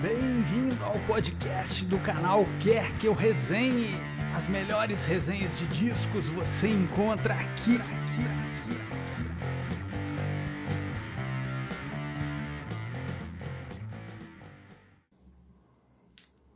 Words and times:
Bem-vindo 0.00 0.84
ao 0.84 0.96
podcast 1.08 1.84
do 1.86 1.98
canal 1.98 2.44
Quer 2.62 2.96
Que 3.00 3.08
Eu 3.08 3.12
Resenhe. 3.12 3.96
As 4.32 4.46
melhores 4.46 5.04
resenhas 5.04 5.58
de 5.58 5.66
discos 5.66 6.28
você 6.28 6.68
encontra 6.68 7.34
aqui, 7.34 7.74
aqui, 7.78 8.22
aqui, 8.30 8.76
aqui. 8.92 9.26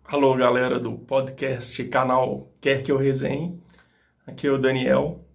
Alô, 0.04 0.36
galera 0.36 0.78
do 0.78 0.92
podcast 0.92 1.82
canal 1.88 2.48
Quer 2.60 2.84
Que 2.84 2.92
Eu 2.92 2.96
Resenhe. 2.96 3.60
Aqui 4.24 4.46
é 4.46 4.52
o 4.52 4.58
Daniel. 4.58 5.26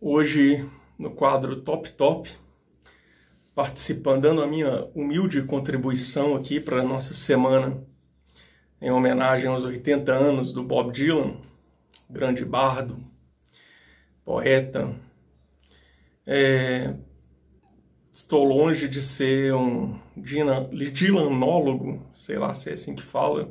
Hoje, 0.00 0.66
no 0.98 1.10
quadro 1.10 1.60
Top 1.60 1.90
Top, 1.90 2.34
participando, 3.58 4.22
dando 4.22 4.40
a 4.40 4.46
minha 4.46 4.84
humilde 4.94 5.42
contribuição 5.42 6.36
aqui 6.36 6.60
para 6.60 6.80
a 6.80 6.84
nossa 6.84 7.12
semana 7.12 7.84
em 8.80 8.88
homenagem 8.88 9.50
aos 9.50 9.64
80 9.64 10.12
anos 10.12 10.52
do 10.52 10.62
Bob 10.62 10.92
Dylan, 10.92 11.40
grande 12.08 12.44
bardo, 12.44 13.04
poeta. 14.24 14.94
É, 16.24 16.94
estou 18.12 18.44
longe 18.44 18.86
de 18.86 19.02
ser 19.02 19.52
um 19.52 19.98
Dylanólogo, 20.16 22.06
sei 22.14 22.38
lá 22.38 22.54
se 22.54 22.70
é 22.70 22.74
assim 22.74 22.94
que 22.94 23.02
fala, 23.02 23.50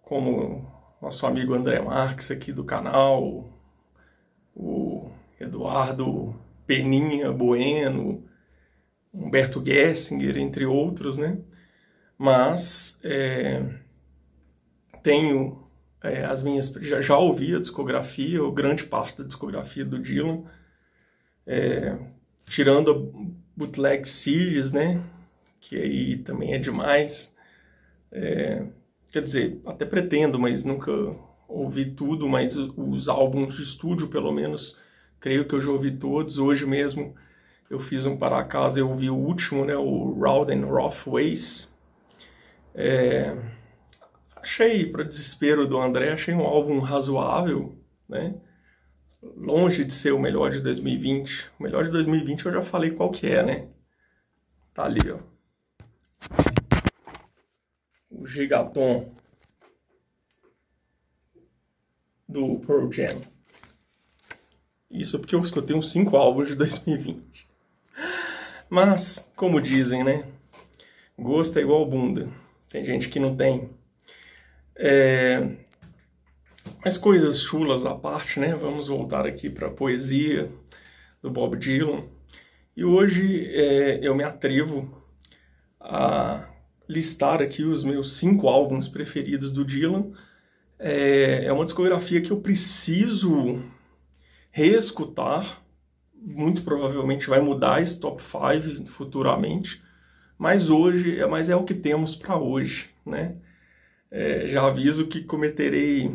como 0.00 0.66
nosso 1.02 1.26
amigo 1.26 1.52
André 1.52 1.78
Marques 1.82 2.30
aqui 2.30 2.52
do 2.52 2.64
canal, 2.64 3.50
o 4.54 5.10
Eduardo 5.38 6.34
Peninha 6.66 7.30
Bueno, 7.30 8.24
Humberto 9.16 9.64
Gessinger, 9.64 10.36
entre 10.36 10.66
outros, 10.66 11.16
né? 11.16 11.38
Mas 12.18 13.00
é, 13.02 13.62
tenho 15.02 15.66
é, 16.02 16.24
as 16.24 16.42
minhas. 16.42 16.68
Já, 16.80 17.00
já, 17.00 17.18
ouvi 17.18 17.54
a 17.54 17.58
discografia, 17.58 18.42
ou 18.42 18.52
grande 18.52 18.84
parte 18.84 19.18
da 19.18 19.24
discografia 19.24 19.84
do 19.84 19.98
Dylan, 19.98 20.44
é, 21.46 21.96
tirando 22.46 22.90
a 22.90 23.26
Bootleg 23.56 24.06
Series, 24.06 24.72
né? 24.72 25.02
Que 25.60 25.76
aí 25.76 26.18
também 26.18 26.54
é 26.54 26.58
demais. 26.58 27.36
É, 28.12 28.64
quer 29.10 29.22
dizer, 29.22 29.60
até 29.66 29.84
pretendo, 29.84 30.38
mas 30.38 30.64
nunca 30.64 30.92
ouvi 31.48 31.86
tudo, 31.86 32.28
mas 32.28 32.56
os 32.56 33.08
álbuns 33.08 33.54
de 33.54 33.62
estúdio, 33.62 34.08
pelo 34.08 34.32
menos, 34.32 34.78
creio 35.18 35.46
que 35.46 35.54
eu 35.54 35.60
já 35.60 35.70
ouvi 35.70 35.92
todos. 35.92 36.38
Hoje 36.38 36.66
mesmo 36.66 37.14
eu 37.70 37.80
fiz 37.80 38.06
um 38.06 38.16
para 38.16 38.44
casa, 38.44 38.80
eu 38.80 38.88
ouvi 38.88 39.10
o 39.10 39.16
último, 39.16 39.64
né, 39.64 39.76
o 39.76 40.18
Round 40.18 40.52
and 40.52 40.66
Rough 40.66 41.06
Ways. 41.06 41.76
É, 42.74 43.36
achei, 44.36 44.90
para 44.90 45.02
desespero 45.02 45.66
do 45.66 45.78
André, 45.78 46.12
achei 46.12 46.34
um 46.34 46.42
álbum 46.42 46.78
razoável, 46.78 47.76
né? 48.08 48.34
Longe 49.22 49.84
de 49.84 49.92
ser 49.92 50.12
o 50.12 50.20
melhor 50.20 50.50
de 50.50 50.60
2020. 50.60 51.50
O 51.58 51.62
melhor 51.64 51.84
de 51.84 51.90
2020 51.90 52.46
eu 52.46 52.52
já 52.52 52.62
falei 52.62 52.90
qual 52.92 53.10
que 53.10 53.26
é, 53.26 53.42
né? 53.42 53.68
Tá 54.72 54.84
ali, 54.84 55.10
ó. 55.10 55.18
O 58.10 58.26
Gigaton 58.26 59.12
do 62.28 62.60
Pearl 62.60 62.90
Jam. 62.92 63.20
Isso 64.90 65.18
porque 65.18 65.34
eu 65.34 65.40
escutei 65.40 65.74
uns 65.74 65.90
5 65.90 66.16
álbuns 66.16 66.48
de 66.48 66.54
2020. 66.54 67.48
Mas, 68.68 69.32
como 69.36 69.60
dizem, 69.60 70.02
né? 70.02 70.24
Gosto 71.18 71.58
é 71.58 71.62
igual 71.62 71.86
bunda. 71.86 72.28
Tem 72.68 72.84
gente 72.84 73.08
que 73.08 73.20
não 73.20 73.36
tem. 73.36 73.70
É... 74.76 75.48
Mas 76.84 76.98
coisas 76.98 77.40
chulas 77.40 77.86
à 77.86 77.94
parte, 77.94 78.40
né? 78.40 78.54
Vamos 78.54 78.88
voltar 78.88 79.26
aqui 79.26 79.48
para 79.48 79.68
a 79.68 79.70
poesia 79.70 80.50
do 81.22 81.30
Bob 81.30 81.56
Dylan. 81.56 82.04
E 82.76 82.84
hoje 82.84 83.46
é, 83.54 84.00
eu 84.02 84.14
me 84.14 84.22
atrevo 84.22 85.02
a 85.80 86.46
listar 86.88 87.40
aqui 87.40 87.64
os 87.64 87.82
meus 87.84 88.16
cinco 88.18 88.48
álbuns 88.48 88.88
preferidos 88.88 89.50
do 89.52 89.64
Dylan. 89.64 90.12
É, 90.78 91.46
é 91.46 91.52
uma 91.52 91.64
discografia 91.64 92.20
que 92.20 92.30
eu 92.30 92.40
preciso 92.40 93.62
reescutar 94.50 95.62
muito 96.26 96.62
provavelmente 96.62 97.28
vai 97.28 97.40
mudar 97.40 97.80
esse 97.80 98.00
top 98.00 98.20
5 98.20 98.86
futuramente, 98.86 99.80
mas 100.36 100.70
hoje 100.70 101.20
é, 101.20 101.26
mas 101.26 101.48
é 101.48 101.54
o 101.54 101.62
que 101.64 101.74
temos 101.74 102.16
para 102.16 102.36
hoje, 102.36 102.90
né? 103.04 103.36
É, 104.10 104.48
já 104.48 104.66
aviso 104.66 105.06
que 105.06 105.22
cometerei 105.22 106.14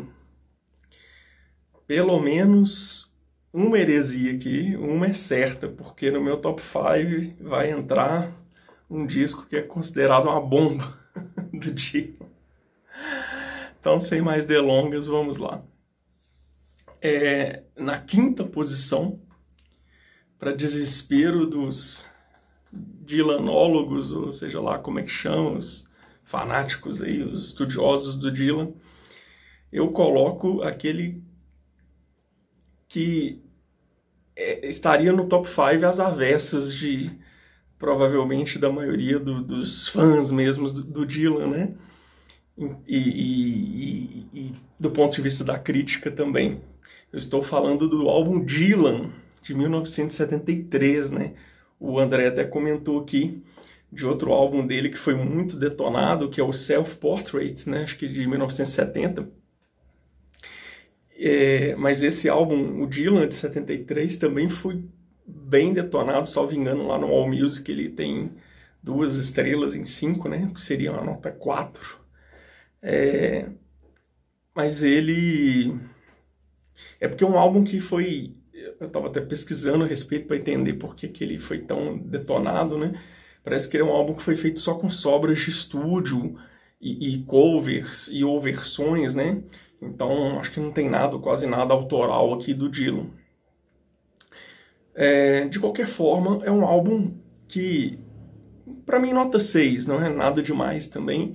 pelo 1.86 2.20
menos 2.20 3.12
uma 3.52 3.78
heresia 3.78 4.34
aqui, 4.34 4.76
uma 4.76 5.06
é 5.06 5.12
certa, 5.12 5.68
porque 5.68 6.10
no 6.10 6.20
meu 6.20 6.38
top 6.38 6.62
5 6.62 7.44
vai 7.44 7.70
entrar 7.70 8.32
um 8.88 9.06
disco 9.06 9.46
que 9.46 9.56
é 9.56 9.62
considerado 9.62 10.24
uma 10.24 10.40
bomba 10.40 10.96
do 11.52 11.72
dia. 11.72 12.14
Então, 13.80 13.98
sem 13.98 14.22
mais 14.22 14.44
delongas, 14.44 15.06
vamos 15.06 15.38
lá. 15.38 15.62
É, 17.00 17.64
na 17.76 17.98
quinta 17.98 18.44
posição, 18.44 19.20
para 20.42 20.50
desespero 20.50 21.46
dos 21.46 22.10
Dylanólogos, 22.72 24.10
ou 24.10 24.32
seja 24.32 24.60
lá 24.60 24.76
como 24.76 24.98
é 24.98 25.04
que 25.04 25.08
chamam, 25.08 25.56
os 25.56 25.88
fanáticos 26.24 27.00
aí, 27.00 27.22
os 27.22 27.44
estudiosos 27.44 28.16
do 28.16 28.28
Dylan, 28.28 28.72
eu 29.72 29.92
coloco 29.92 30.60
aquele 30.64 31.22
que 32.88 33.40
é, 34.34 34.66
estaria 34.66 35.12
no 35.12 35.28
top 35.28 35.48
5 35.48 35.86
às 35.86 36.00
avessas 36.00 36.74
de 36.74 37.08
provavelmente 37.78 38.58
da 38.58 38.68
maioria 38.68 39.20
do, 39.20 39.44
dos 39.44 39.86
fãs 39.86 40.32
mesmo 40.32 40.68
do, 40.68 40.82
do 40.82 41.06
Dylan, 41.06 41.46
né? 41.46 41.74
E, 42.58 42.98
e, 42.98 42.98
e, 42.98 44.28
e, 44.34 44.54
do 44.76 44.90
ponto 44.90 45.14
de 45.14 45.22
vista 45.22 45.44
da 45.44 45.56
crítica 45.56 46.10
também. 46.10 46.60
Eu 47.12 47.18
estou 47.20 47.44
falando 47.44 47.88
do 47.88 48.08
álbum 48.08 48.44
Dylan, 48.44 49.12
de 49.42 49.54
1973, 49.54 51.10
né? 51.10 51.34
O 51.78 51.98
André 51.98 52.28
até 52.28 52.44
comentou 52.44 53.00
aqui 53.00 53.42
de 53.92 54.06
outro 54.06 54.32
álbum 54.32 54.66
dele 54.66 54.88
que 54.88 54.96
foi 54.96 55.14
muito 55.14 55.58
detonado, 55.58 56.30
que 56.30 56.40
é 56.40 56.44
o 56.44 56.52
Self 56.52 56.96
Portrait, 56.96 57.68
né? 57.68 57.82
Acho 57.82 57.98
que 57.98 58.08
de 58.08 58.26
1970. 58.26 59.28
É, 61.14 61.74
mas 61.76 62.02
esse 62.02 62.28
álbum, 62.28 62.82
o 62.82 62.86
Dylan 62.86 63.28
de 63.28 63.34
73, 63.34 64.16
também 64.16 64.48
foi 64.48 64.82
bem 65.26 65.72
detonado, 65.72 66.28
salvo 66.28 66.54
engano, 66.54 66.86
lá 66.86 66.98
no 66.98 67.06
All 67.08 67.28
Music 67.28 67.70
ele 67.70 67.88
tem 67.90 68.32
duas 68.82 69.16
estrelas 69.16 69.74
em 69.74 69.84
cinco, 69.84 70.28
né? 70.28 70.50
Que 70.52 70.60
seria 70.60 70.92
uma 70.92 71.04
nota 71.04 71.30
4. 71.30 72.00
É, 72.82 73.48
mas 74.54 74.82
ele. 74.82 75.76
É 77.00 77.08
porque 77.08 77.24
é 77.24 77.26
um 77.26 77.38
álbum 77.38 77.62
que 77.64 77.80
foi 77.80 78.34
eu 78.82 78.88
estava 78.88 79.06
até 79.06 79.20
pesquisando 79.20 79.84
a 79.84 79.86
respeito 79.86 80.26
para 80.26 80.36
entender 80.36 80.74
por 80.74 80.94
que, 80.94 81.08
que 81.08 81.22
ele 81.24 81.38
foi 81.38 81.58
tão 81.58 81.98
detonado, 81.98 82.76
né? 82.78 83.00
Parece 83.44 83.68
que 83.68 83.76
é 83.76 83.84
um 83.84 83.90
álbum 83.90 84.14
que 84.14 84.22
foi 84.22 84.36
feito 84.36 84.60
só 84.60 84.74
com 84.74 84.90
sobras 84.90 85.38
de 85.40 85.50
estúdio 85.50 86.36
e, 86.80 87.14
e 87.14 87.22
covers 87.24 88.08
e 88.12 88.24
ou 88.24 88.40
versões, 88.40 89.14
né? 89.14 89.42
Então 89.80 90.38
acho 90.38 90.52
que 90.52 90.60
não 90.60 90.70
tem 90.70 90.88
nada, 90.88 91.18
quase 91.18 91.46
nada 91.46 91.74
autoral 91.74 92.34
aqui 92.34 92.54
do 92.54 92.68
Dylan. 92.68 93.10
É, 94.94 95.46
de 95.46 95.58
qualquer 95.58 95.86
forma, 95.86 96.44
é 96.44 96.50
um 96.50 96.64
álbum 96.64 97.14
que, 97.48 97.98
para 98.84 98.98
mim, 98.98 99.12
nota 99.12 99.40
6, 99.40 99.86
não 99.86 100.02
é 100.02 100.08
nada 100.08 100.42
demais 100.42 100.86
também, 100.86 101.34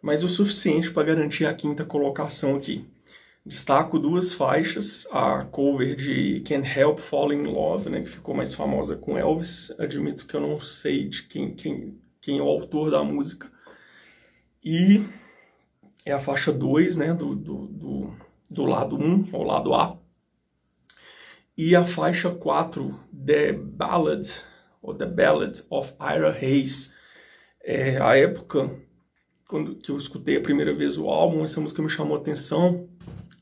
mas 0.00 0.24
o 0.24 0.28
suficiente 0.28 0.90
para 0.90 1.04
garantir 1.04 1.46
a 1.46 1.54
quinta 1.54 1.84
colocação 1.84 2.56
aqui. 2.56 2.86
Destaco 3.48 3.98
duas 3.98 4.34
faixas, 4.34 5.08
a 5.10 5.42
cover 5.46 5.96
de 5.96 6.40
Can't 6.40 6.68
Help 6.68 6.98
Falling 6.98 7.44
in 7.44 7.46
Love, 7.46 7.88
né, 7.88 8.02
que 8.02 8.10
ficou 8.10 8.34
mais 8.34 8.54
famosa 8.54 8.94
com 8.94 9.16
Elvis. 9.16 9.74
Admito 9.80 10.26
que 10.26 10.34
eu 10.34 10.40
não 10.42 10.60
sei 10.60 11.08
de 11.08 11.22
quem, 11.22 11.54
quem, 11.54 11.98
quem 12.20 12.38
é 12.40 12.42
o 12.42 12.46
autor 12.46 12.90
da 12.90 13.02
música. 13.02 13.50
E 14.62 15.02
é 16.04 16.12
a 16.12 16.20
faixa 16.20 16.52
2, 16.52 16.96
né, 16.96 17.14
do, 17.14 17.34
do, 17.34 17.66
do, 17.68 18.16
do 18.50 18.66
lado 18.66 18.98
1, 18.98 19.02
um, 19.02 19.28
ou 19.32 19.42
lado 19.44 19.72
A. 19.72 19.98
E 21.56 21.74
a 21.74 21.86
faixa 21.86 22.28
4, 22.28 23.00
The 23.10 23.54
Ballad, 23.54 24.28
ou 24.82 24.92
The 24.92 25.06
Ballad 25.06 25.62
of 25.70 25.94
Ira 25.98 26.36
Hayes. 26.38 26.94
É, 27.64 27.96
a 27.98 28.14
época 28.14 28.78
quando 29.48 29.76
que 29.76 29.90
eu 29.90 29.96
escutei 29.96 30.36
a 30.36 30.42
primeira 30.42 30.74
vez 30.74 30.98
o 30.98 31.08
álbum, 31.08 31.42
essa 31.42 31.58
música 31.58 31.80
me 31.80 31.88
chamou 31.88 32.18
a 32.18 32.20
atenção 32.20 32.86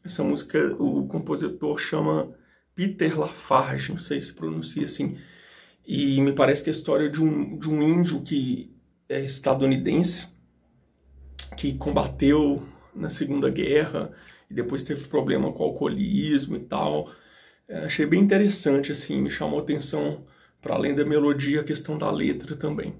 essa 0.06 0.22
música 0.22 0.74
o 0.78 1.06
compositor 1.06 1.78
chama 1.78 2.32
Peter 2.74 3.18
Lafarge, 3.18 3.92
não 3.92 3.98
sei 3.98 4.20
se 4.20 4.34
pronuncia 4.34 4.84
assim. 4.84 5.18
E 5.86 6.20
me 6.20 6.32
parece 6.32 6.64
que 6.64 6.70
é 6.70 6.72
a 6.72 6.76
história 6.76 7.08
de 7.10 7.22
um, 7.22 7.58
de 7.58 7.68
um 7.68 7.82
índio 7.82 8.22
que 8.22 8.74
é 9.08 9.20
estadunidense 9.20 10.28
que 11.56 11.74
combateu 11.74 12.62
na 12.94 13.08
Segunda 13.08 13.48
Guerra 13.50 14.12
e 14.50 14.54
depois 14.54 14.82
teve 14.82 15.06
problema 15.06 15.52
com 15.52 15.62
o 15.62 15.66
alcoolismo 15.66 16.56
e 16.56 16.60
tal. 16.60 17.10
É, 17.68 17.84
achei 17.84 18.06
bem 18.06 18.20
interessante, 18.20 18.92
assim, 18.92 19.20
me 19.20 19.30
chamou 19.30 19.60
atenção, 19.60 20.24
para 20.60 20.74
além 20.74 20.94
da 20.94 21.04
melodia, 21.04 21.60
a 21.60 21.64
questão 21.64 21.98
da 21.98 22.10
letra 22.10 22.56
também. 22.56 22.94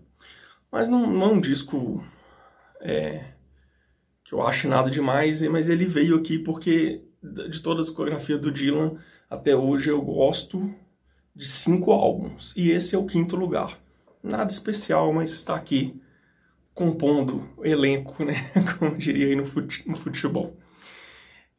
Mas 0.71 0.89
não, 0.89 1.07
não 1.07 1.27
é 1.27 1.33
um 1.33 1.41
disco 1.41 2.05
é, 2.81 3.36
que 4.27 4.35
eu 4.35 4.43
acho 4.43 4.69
nada 4.69 4.91
demais, 4.91 5.41
mas 5.43 5.69
ele 5.69 5.87
veio 5.87 6.17
aqui 6.17 6.37
porque 6.37 7.05
de 7.23 7.61
toda 7.61 7.81
a 7.81 7.85
discografia 7.85 8.37
do 8.37 8.51
Dylan, 8.51 8.99
até 9.31 9.55
hoje 9.55 9.91
eu 9.91 10.03
gosto 10.03 10.75
de 11.35 11.47
cinco 11.47 11.93
álbuns, 11.93 12.53
e 12.57 12.71
esse 12.71 12.95
é 12.95 12.99
o 12.99 13.07
quinto 13.07 13.37
lugar. 13.37 13.79
Nada 14.23 14.51
especial, 14.51 15.13
mas 15.13 15.31
está 15.31 15.55
aqui 15.55 16.01
compondo 16.75 17.49
elenco, 17.63 18.25
né? 18.25 18.51
Como 18.79 18.97
diria 18.97 19.29
aí 19.29 19.37
no, 19.37 19.47
fute 19.47 19.89
no 19.89 19.97
futebol. 19.97 20.57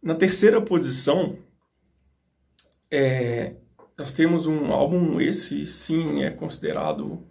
Na 0.03 0.15
terceira 0.15 0.61
posição, 0.61 1.37
é, 2.91 3.55
nós 3.97 4.11
temos 4.11 4.45
um 4.45 4.73
álbum, 4.73 5.21
esse 5.21 5.65
sim 5.65 6.23
é 6.23 6.31
considerado, 6.31 7.25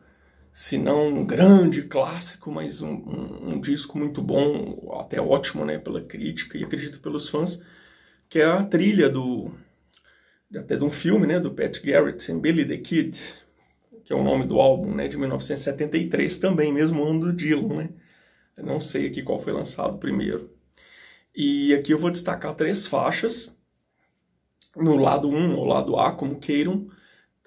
se 0.57 0.79
não 0.79 1.09
um 1.09 1.27
grande 1.27 1.83
clássico, 1.83 2.51
mas 2.51 2.81
um, 2.81 2.91
um, 2.91 3.51
um, 3.51 3.61
disco 3.61 3.99
muito 3.99 4.23
bom, 4.23 4.97
até 4.99 5.21
ótimo 5.21 5.67
né, 5.67 5.77
pela 5.77 6.01
crítica 6.01 6.57
e 6.57 6.65
acredito 6.65 6.99
pelos 6.99 7.29
fãs, 7.29 7.63
que 8.27 8.39
é 8.39 8.47
a 8.47 8.65
trilha 8.65 9.11
do 9.11 9.53
até 10.57 10.75
de 10.75 10.83
um 10.83 10.91
filme, 10.91 11.27
né, 11.27 11.39
do 11.39 11.51
Pat 11.51 11.79
Garrett 11.85 12.33
Billy 12.33 12.65
the 12.65 12.79
Kid, 12.79 13.21
que 14.03 14.11
é 14.11 14.17
o 14.17 14.25
nome 14.25 14.47
do 14.47 14.59
álbum, 14.59 14.95
né, 14.95 15.07
de 15.09 15.19
1973 15.19 16.39
também, 16.39 16.73
mesmo 16.73 17.05
ano 17.05 17.21
do 17.21 17.33
Dylan, 17.35 17.77
né? 17.77 17.91
Eu 18.57 18.65
não 18.65 18.81
sei 18.81 19.09
aqui 19.09 19.23
qual 19.23 19.39
foi 19.39 19.53
lançado 19.53 19.99
primeiro. 19.99 20.51
E 21.35 21.75
aqui 21.75 21.93
eu 21.93 21.99
vou 21.99 22.11
destacar 22.11 22.55
três 22.55 22.87
faixas. 22.87 23.61
No 24.75 24.97
lado 24.97 25.29
1 25.29 25.55
ou 25.55 25.67
lado 25.67 25.99
A, 25.99 26.13
como 26.13 26.41
queiram. 26.41 26.91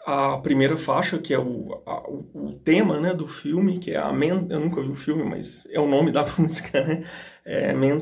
A 0.09 0.39
primeira 0.39 0.75
faixa, 0.75 1.19
que 1.19 1.35
é 1.35 1.37
o, 1.37 1.83
a, 1.85 2.09
o, 2.09 2.59
tema 2.65 2.99
né, 2.99 3.13
do 3.13 3.27
filme, 3.27 3.77
que 3.77 3.91
é 3.91 3.97
a 3.97 4.11
Man... 4.11 4.47
Eu 4.49 4.59
nunca 4.59 4.81
vi 4.81 4.89
o 4.89 4.95
filme, 4.95 5.23
mas 5.23 5.67
é 5.71 5.79
o 5.79 5.87
nome 5.87 6.11
da 6.11 6.25
música, 6.35 6.83
né? 6.83 7.03
É 7.45 7.73
Man, 7.73 7.99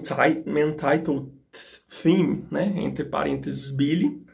Theme, 2.01 2.45
né? 2.50 2.74
Entre 2.77 3.04
parênteses, 3.04 3.71
Billy. 3.71 4.25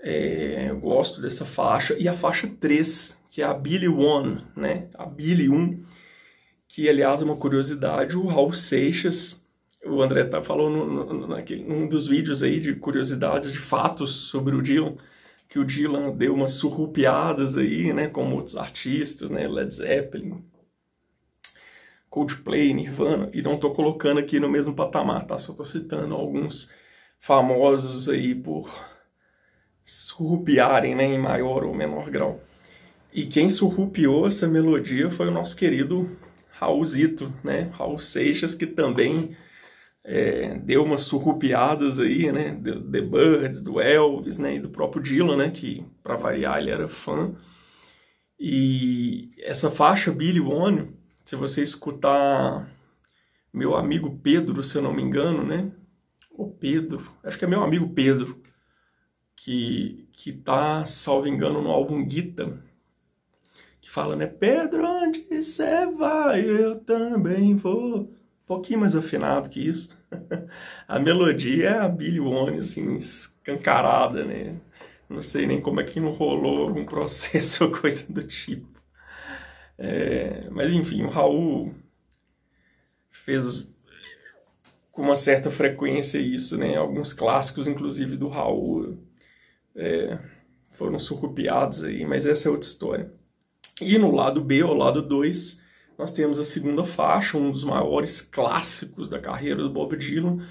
É, 0.00 0.66
eu 0.70 0.78
gosto 0.78 1.20
dessa 1.20 1.44
faixa. 1.44 1.96
E 1.98 2.06
a 2.06 2.14
faixa 2.14 2.48
3, 2.60 3.24
que 3.28 3.42
é 3.42 3.44
a 3.44 3.54
Billy 3.54 3.88
One, 3.88 4.44
né? 4.56 4.86
A 4.94 5.04
Billy 5.04 5.48
1, 5.48 5.82
que 6.68 6.88
aliás 6.88 7.20
é 7.20 7.24
uma 7.24 7.34
curiosidade, 7.34 8.16
o 8.16 8.28
Raul 8.28 8.52
Seixas, 8.52 9.44
o 9.84 10.00
André 10.00 10.22
tá, 10.22 10.44
falou 10.44 10.70
no, 10.70 11.12
num 11.12 11.88
dos 11.88 12.06
vídeos 12.06 12.44
aí 12.44 12.60
de 12.60 12.76
curiosidades, 12.76 13.50
de 13.50 13.58
fatos 13.58 14.28
sobre 14.28 14.54
o 14.54 14.62
Dylan, 14.62 14.94
que 15.48 15.58
o 15.58 15.64
Dylan 15.64 16.10
deu 16.10 16.34
umas 16.34 16.52
surrupiadas 16.52 17.56
aí, 17.56 17.92
né, 17.92 18.06
como 18.06 18.36
outros 18.36 18.56
artistas, 18.56 19.30
né, 19.30 19.48
Led 19.48 19.74
Zeppelin, 19.74 20.44
Coldplay, 22.10 22.74
Nirvana, 22.74 23.30
e 23.32 23.40
não 23.40 23.56
tô 23.56 23.70
colocando 23.70 24.18
aqui 24.18 24.38
no 24.38 24.48
mesmo 24.48 24.74
patamar, 24.74 25.26
tá? 25.26 25.38
Só 25.38 25.52
tô 25.52 25.64
citando 25.64 26.14
alguns 26.14 26.72
famosos 27.18 28.08
aí 28.08 28.34
por 28.34 28.70
surrupiarem, 29.84 30.94
né, 30.94 31.04
em 31.04 31.18
maior 31.18 31.64
ou 31.64 31.74
menor 31.74 32.10
grau. 32.10 32.40
E 33.12 33.26
quem 33.26 33.48
surrupiou 33.48 34.26
essa 34.26 34.46
melodia 34.46 35.10
foi 35.10 35.28
o 35.28 35.32
nosso 35.32 35.56
querido 35.56 36.16
Raulzito, 36.50 37.32
né, 37.42 37.70
Raul 37.72 37.98
Seixas, 37.98 38.54
que 38.54 38.66
também 38.66 39.36
é, 40.10 40.54
deu 40.60 40.82
umas 40.82 41.02
surrupiadas 41.02 42.00
aí, 42.00 42.32
né, 42.32 42.54
do 42.54 42.80
The 42.90 43.00
Birds, 43.02 43.60
do 43.60 43.78
Elvis, 43.78 44.38
né, 44.38 44.54
e 44.54 44.58
do 44.58 44.70
próprio 44.70 45.02
Dylan, 45.02 45.36
né, 45.36 45.50
que 45.50 45.84
para 46.02 46.16
variar 46.16 46.58
ele 46.58 46.70
era 46.70 46.88
fã. 46.88 47.34
E 48.40 49.30
essa 49.40 49.70
faixa 49.70 50.10
Billy 50.10 50.40
One, 50.40 50.96
se 51.26 51.36
você 51.36 51.62
escutar 51.62 52.66
meu 53.52 53.76
amigo 53.76 54.18
Pedro, 54.22 54.62
se 54.62 54.78
eu 54.78 54.82
não 54.82 54.94
me 54.94 55.02
engano, 55.02 55.44
né, 55.44 55.70
o 56.30 56.48
Pedro, 56.50 57.06
acho 57.22 57.38
que 57.38 57.44
é 57.44 57.48
meu 57.48 57.62
amigo 57.62 57.90
Pedro, 57.90 58.40
que, 59.36 60.08
que 60.14 60.32
tá, 60.32 60.86
salvo 60.86 61.28
engano, 61.28 61.60
no 61.60 61.70
álbum 61.70 62.08
Gita, 62.08 62.58
que 63.78 63.90
fala, 63.90 64.16
né, 64.16 64.26
Pedro, 64.26 64.86
onde 64.86 65.26
você 65.30 65.86
vai, 65.86 66.40
eu 66.40 66.80
também 66.80 67.54
vou. 67.56 68.04
Um 68.04 68.46
pouquinho 68.46 68.80
mais 68.80 68.96
afinado 68.96 69.50
que 69.50 69.60
isso. 69.60 69.97
A 70.86 70.98
melodia 70.98 71.70
é 71.70 71.78
a 71.78 71.88
Billy 71.88 72.20
One, 72.20 72.58
assim, 72.58 72.96
escancarada, 72.96 74.24
né? 74.24 74.56
Não 75.08 75.22
sei 75.22 75.46
nem 75.46 75.60
como 75.60 75.80
é 75.80 75.84
que 75.84 76.00
não 76.00 76.12
rolou 76.12 76.62
algum 76.62 76.84
processo 76.84 77.64
ou 77.66 77.70
coisa 77.70 78.10
do 78.12 78.22
tipo. 78.22 78.78
É, 79.78 80.48
mas 80.50 80.72
enfim, 80.72 81.02
o 81.04 81.08
Raul 81.08 81.74
fez 83.10 83.72
com 84.90 85.02
uma 85.02 85.16
certa 85.16 85.50
frequência 85.50 86.18
isso, 86.18 86.58
né? 86.58 86.76
Alguns 86.76 87.12
clássicos, 87.12 87.68
inclusive 87.68 88.16
do 88.16 88.28
Raul, 88.28 88.98
é, 89.74 90.18
foram 90.72 90.98
surrupiados 90.98 91.84
aí, 91.84 92.04
mas 92.04 92.26
essa 92.26 92.48
é 92.48 92.50
outra 92.50 92.66
história. 92.66 93.12
E 93.80 93.96
no 93.96 94.14
lado 94.14 94.42
B, 94.42 94.60
ao 94.60 94.74
lado 94.74 95.06
2, 95.06 95.62
nós 95.98 96.12
temos 96.12 96.38
a 96.38 96.44
segunda 96.44 96.84
faixa, 96.84 97.36
um 97.36 97.50
dos 97.50 97.64
maiores 97.64 98.22
clássicos 98.22 99.08
da 99.08 99.18
carreira 99.18 99.60
do 99.60 99.68
Bob 99.68 99.96
Dylan, 99.96 100.46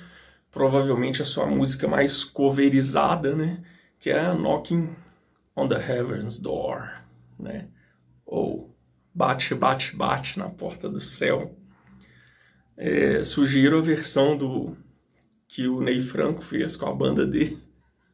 provavelmente 0.52 1.22
a 1.22 1.26
sua 1.26 1.46
música 1.46 1.88
mais 1.88 2.26
coverizada, 2.26 3.34
né? 3.34 3.64
Que 3.98 4.10
é 4.10 4.34
Knocking 4.34 4.94
on 5.56 5.70
the 5.70 5.76
Heaven's 5.76 6.38
Door, 6.38 7.02
né? 7.40 7.70
Ou 8.26 8.76
Bate, 9.16 9.56
Bate, 9.56 9.96
Bate 9.96 10.38
na 10.38 10.50
Porta 10.50 10.90
do 10.90 11.00
Céu. 11.00 11.58
É, 12.76 13.24
sugiro 13.24 13.80
a 13.80 13.82
versão 13.82 14.38
do 14.38 14.76
que 15.48 15.66
o 15.66 15.80
Ney 15.80 16.02
Franco 16.02 16.42
fez 16.42 16.76
com 16.76 16.88
a 16.88 16.94
banda 16.94 17.26
dele 17.26 17.58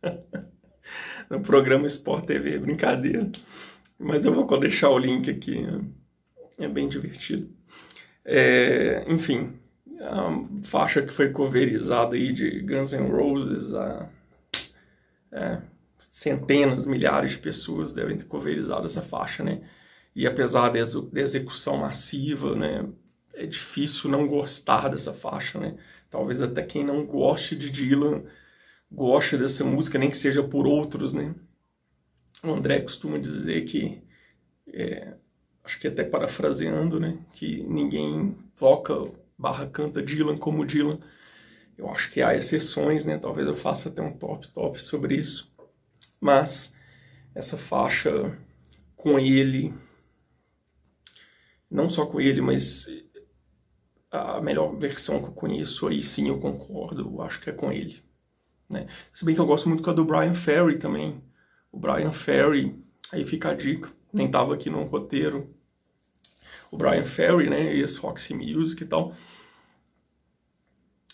no 1.29 1.41
programa 1.41 1.87
Sport 1.87 2.25
TV, 2.25 2.59
brincadeira. 2.59 3.29
Mas 3.97 4.23
eu 4.23 4.33
vou 4.33 4.59
deixar 4.59 4.89
o 4.89 4.99
link 4.99 5.29
aqui, 5.29 5.65
é 6.57 6.67
bem 6.67 6.87
divertido. 6.87 7.49
É, 8.25 9.03
enfim, 9.07 9.53
a 9.99 10.43
faixa 10.63 11.01
que 11.01 11.11
foi 11.13 11.29
coverizada 11.31 12.15
aí 12.15 12.31
de 12.31 12.61
Guns 12.61 12.93
N' 12.93 13.09
Roses, 13.09 13.73
a, 13.73 14.09
é, 15.31 15.61
centenas, 16.09 16.85
milhares 16.85 17.31
de 17.31 17.37
pessoas 17.37 17.91
devem 17.91 18.17
ter 18.17 18.25
coverizado 18.25 18.85
essa 18.85 19.01
faixa, 19.01 19.43
né? 19.43 19.61
E 20.15 20.27
apesar 20.27 20.69
da 20.69 20.79
execução 21.19 21.77
massiva, 21.77 22.55
né, 22.55 22.87
é 23.33 23.47
difícil 23.47 24.11
não 24.11 24.27
gostar 24.27 24.89
dessa 24.89 25.11
faixa, 25.11 25.59
né? 25.59 25.75
Talvez 26.09 26.41
até 26.41 26.61
quem 26.61 26.85
não 26.85 27.05
goste 27.05 27.55
de 27.55 27.71
Dylan 27.71 28.23
goste 28.91 29.37
dessa 29.37 29.63
música, 29.63 29.97
nem 29.97 30.11
que 30.11 30.17
seja 30.17 30.43
por 30.43 30.67
outros, 30.67 31.13
né? 31.13 31.33
O 32.43 32.51
André 32.51 32.81
costuma 32.81 33.17
dizer 33.17 33.65
que, 33.65 34.03
é, 34.67 35.15
acho 35.63 35.79
que 35.79 35.87
até 35.87 36.03
parafraseando, 36.03 36.99
né? 36.99 37.17
Que 37.33 37.63
ninguém 37.63 38.37
toca 38.55 38.93
barra 39.37 39.67
canta 39.67 40.01
Dylan 40.01 40.37
como 40.37 40.65
Dylan. 40.65 40.99
Eu 41.77 41.89
acho 41.89 42.11
que 42.11 42.21
há 42.21 42.35
exceções, 42.35 43.05
né? 43.05 43.17
Talvez 43.17 43.47
eu 43.47 43.55
faça 43.55 43.89
até 43.89 44.01
um 44.01 44.15
top 44.17 44.47
top 44.49 44.81
sobre 44.81 45.15
isso. 45.15 45.53
Mas 46.19 46.79
essa 47.33 47.57
faixa 47.57 48.37
com 48.95 49.19
ele, 49.19 49.73
não 51.69 51.89
só 51.89 52.05
com 52.05 52.21
ele, 52.21 52.41
mas 52.41 52.87
a 54.11 54.39
melhor 54.39 54.77
versão 54.77 55.19
que 55.19 55.29
eu 55.29 55.33
conheço, 55.33 55.87
aí 55.87 56.01
sim 56.01 56.29
eu 56.29 56.39
concordo, 56.39 57.01
eu 57.01 57.21
acho 57.21 57.41
que 57.41 57.49
é 57.49 57.53
com 57.53 57.71
ele. 57.71 58.01
Né? 58.69 58.87
Se 59.13 59.25
bem 59.25 59.33
que 59.33 59.41
eu 59.41 59.45
gosto 59.45 59.67
muito 59.67 59.83
com 59.83 59.89
a 59.89 59.93
do 59.93 60.05
Brian 60.05 60.33
Ferry 60.33 60.77
também. 60.77 61.21
O 61.71 61.79
Brian 61.79 62.11
Ferry, 62.11 62.79
aí 63.11 63.25
fica 63.25 63.49
a 63.49 63.53
dica, 63.55 63.91
nem 64.13 64.29
tava 64.29 64.53
aqui 64.53 64.69
no 64.69 64.83
roteiro. 64.83 65.49
O 66.71 66.77
Brian 66.77 67.03
Ferry, 67.03 67.49
né, 67.49 67.75
esse 67.75 67.99
Roxy 67.99 68.33
Music 68.33 68.83
e 68.83 68.87
tal, 68.87 69.13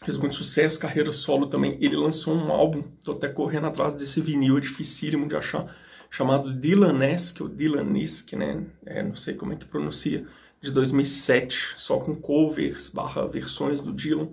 fez 0.03 0.18
muito 0.18 0.36
sucesso, 0.36 0.79
carreira 0.79 1.12
solo 1.12 1.48
também. 1.48 1.77
Ele 1.82 1.96
lançou 1.96 2.34
um 2.36 2.51
álbum, 2.51 2.84
tô 3.03 3.13
até 3.13 3.29
correndo 3.29 3.68
atrás 3.68 3.94
desse 3.94 4.22
vinil, 4.22 4.58
é 4.58 4.62
dificílimo 4.62 5.27
de 5.27 5.36
achar, 5.36 5.75
chamado 6.10 6.53
Dylanesque, 6.53 7.44
ou 7.44 7.50
Dylanesque, 7.50 8.36
né, 8.36 8.65
é, 8.86 9.03
não 9.03 9.15
sei 9.15 9.34
como 9.34 9.53
é 9.53 9.56
que 9.56 9.65
pronuncia, 9.65 10.27
de 10.62 10.72
2007, 10.72 11.75
só 11.77 12.00
com 12.00 12.15
covers, 12.15 12.89
barra 12.89 13.25
versões 13.27 13.79
do 13.79 13.94
Dylan. 13.94 14.29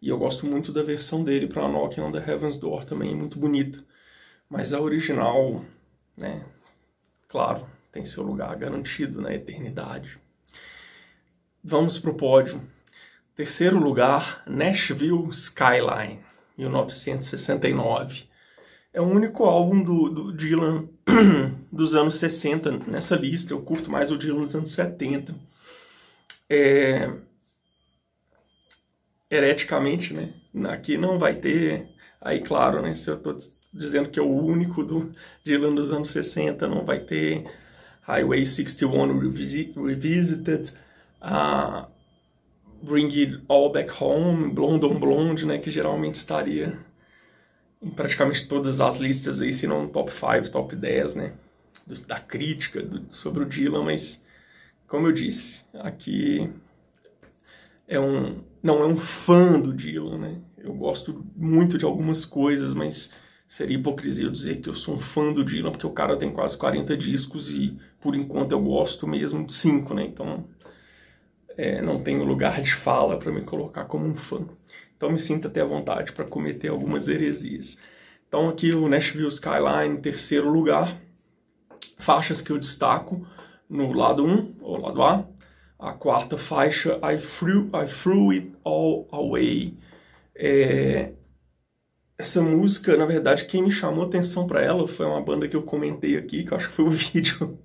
E 0.00 0.08
eu 0.08 0.18
gosto 0.18 0.46
muito 0.46 0.72
da 0.72 0.82
versão 0.82 1.24
dele 1.24 1.46
para 1.46 1.66
Knocking 1.68 2.00
on 2.00 2.12
the 2.12 2.18
Heaven's 2.18 2.56
Door 2.56 2.84
também, 2.84 3.14
muito 3.16 3.38
bonita. 3.38 3.82
Mas 4.48 4.72
a 4.72 4.80
original, 4.80 5.64
né, 6.16 6.44
claro, 7.28 7.66
tem 7.96 8.04
seu 8.04 8.22
lugar 8.22 8.54
garantido 8.56 9.22
na 9.22 9.34
eternidade. 9.34 10.18
Vamos 11.64 11.96
pro 11.96 12.12
pódio. 12.12 12.60
Terceiro 13.34 13.78
lugar, 13.78 14.42
Nashville 14.46 15.28
Skyline, 15.30 16.20
1969. 16.58 18.24
É 18.92 19.00
o 19.00 19.04
único 19.04 19.44
álbum 19.44 19.82
do, 19.82 20.10
do 20.10 20.32
Dylan 20.32 20.88
dos 21.72 21.94
anos 21.94 22.16
60 22.16 22.80
nessa 22.86 23.16
lista. 23.16 23.54
Eu 23.54 23.62
curto 23.62 23.90
mais 23.90 24.10
o 24.10 24.18
Dylan 24.18 24.42
dos 24.42 24.54
anos 24.54 24.72
70. 24.72 25.34
É... 26.50 27.10
Hereticamente, 29.30 30.12
né? 30.12 30.34
Aqui 30.70 30.98
não 30.98 31.18
vai 31.18 31.34
ter. 31.34 31.88
Aí, 32.20 32.42
claro, 32.42 32.82
né? 32.82 32.92
Se 32.94 33.10
eu 33.10 33.18
tô 33.18 33.34
dizendo 33.72 34.10
que 34.10 34.18
é 34.18 34.22
o 34.22 34.30
único 34.30 34.84
do 34.84 35.14
Dylan 35.42 35.74
dos 35.74 35.92
anos 35.92 36.10
60, 36.10 36.68
não 36.68 36.84
vai 36.84 37.00
ter 37.00 37.46
Highway 38.06 38.46
61 38.46 39.18
Revisited, 39.18 40.72
uh, 41.20 41.86
Bring 42.82 43.08
It 43.08 43.42
All 43.48 43.72
Back 43.72 43.90
Home, 44.00 44.52
Blonde 44.52 44.86
on 44.86 44.98
Blonde, 44.98 45.44
né? 45.44 45.58
Que 45.58 45.70
geralmente 45.70 46.14
estaria 46.14 46.78
em 47.82 47.90
praticamente 47.90 48.46
todas 48.46 48.80
as 48.80 48.98
listas 48.98 49.40
aí, 49.40 49.52
se 49.52 49.66
não 49.66 49.88
top 49.88 50.12
5, 50.12 50.50
top 50.50 50.76
10, 50.76 51.14
né? 51.16 51.32
Da 52.06 52.20
crítica 52.20 52.82
do, 52.82 53.12
sobre 53.12 53.42
o 53.42 53.46
Dylan, 53.46 53.84
mas 53.84 54.24
como 54.86 55.08
eu 55.08 55.12
disse, 55.12 55.64
aqui 55.74 56.48
é 57.88 57.98
um 57.98 58.40
não 58.62 58.82
é 58.82 58.86
um 58.86 58.96
fã 58.96 59.60
do 59.60 59.72
Dylan, 59.72 60.18
né? 60.18 60.38
Eu 60.58 60.74
gosto 60.74 61.24
muito 61.36 61.76
de 61.76 61.84
algumas 61.84 62.24
coisas, 62.24 62.72
mas 62.72 63.14
seria 63.46 63.76
hipocrisia 63.76 64.26
eu 64.26 64.30
dizer 64.30 64.60
que 64.60 64.68
eu 64.68 64.74
sou 64.74 64.96
um 64.96 65.00
fã 65.00 65.32
do 65.32 65.44
Dylan, 65.44 65.70
porque 65.70 65.86
o 65.86 65.92
cara 65.92 66.16
tem 66.16 66.32
quase 66.32 66.58
40 66.58 66.96
discos 66.96 67.50
e 67.50 67.76
por 68.00 68.14
enquanto 68.14 68.52
eu 68.52 68.60
gosto 68.60 69.06
mesmo 69.06 69.44
de 69.46 69.52
5, 69.52 69.94
né? 69.94 70.04
Então 70.04 70.44
é, 71.56 71.80
não 71.80 72.02
tenho 72.02 72.24
lugar 72.24 72.60
de 72.60 72.74
fala 72.74 73.18
para 73.18 73.32
me 73.32 73.42
colocar 73.42 73.84
como 73.84 74.06
um 74.06 74.16
fã. 74.16 74.46
Então 74.96 75.10
me 75.10 75.18
sinto 75.18 75.48
até 75.48 75.60
à 75.60 75.64
vontade 75.64 76.12
para 76.12 76.24
cometer 76.24 76.68
algumas 76.68 77.08
heresias. 77.08 77.82
Então 78.28 78.48
aqui 78.48 78.74
o 78.74 78.88
Nashville 78.88 79.28
Skyline, 79.28 80.00
terceiro 80.00 80.50
lugar. 80.50 81.00
Faixas 81.98 82.42
que 82.42 82.50
eu 82.50 82.58
destaco 82.58 83.26
no 83.68 83.92
lado 83.92 84.24
1, 84.24 84.56
ou 84.60 84.78
lado 84.78 85.02
A. 85.02 85.26
A 85.78 85.92
quarta 85.92 86.38
faixa, 86.38 86.98
I 87.02 87.18
Threw, 87.18 87.68
I 87.74 87.86
threw 87.86 88.30
It 88.30 88.52
All 88.64 89.06
Away. 89.12 89.76
É... 90.34 91.12
Essa 92.18 92.40
música, 92.40 92.96
na 92.96 93.04
verdade, 93.04 93.44
quem 93.44 93.62
me 93.62 93.70
chamou 93.70 94.04
atenção 94.04 94.46
para 94.46 94.62
ela 94.62 94.86
foi 94.88 95.06
uma 95.06 95.20
banda 95.22 95.48
que 95.48 95.56
eu 95.56 95.62
comentei 95.62 96.16
aqui, 96.16 96.44
que 96.44 96.52
eu 96.52 96.56
acho 96.56 96.68
que 96.68 96.74
foi 96.74 96.84
o 96.86 96.90
vídeo 96.90 97.58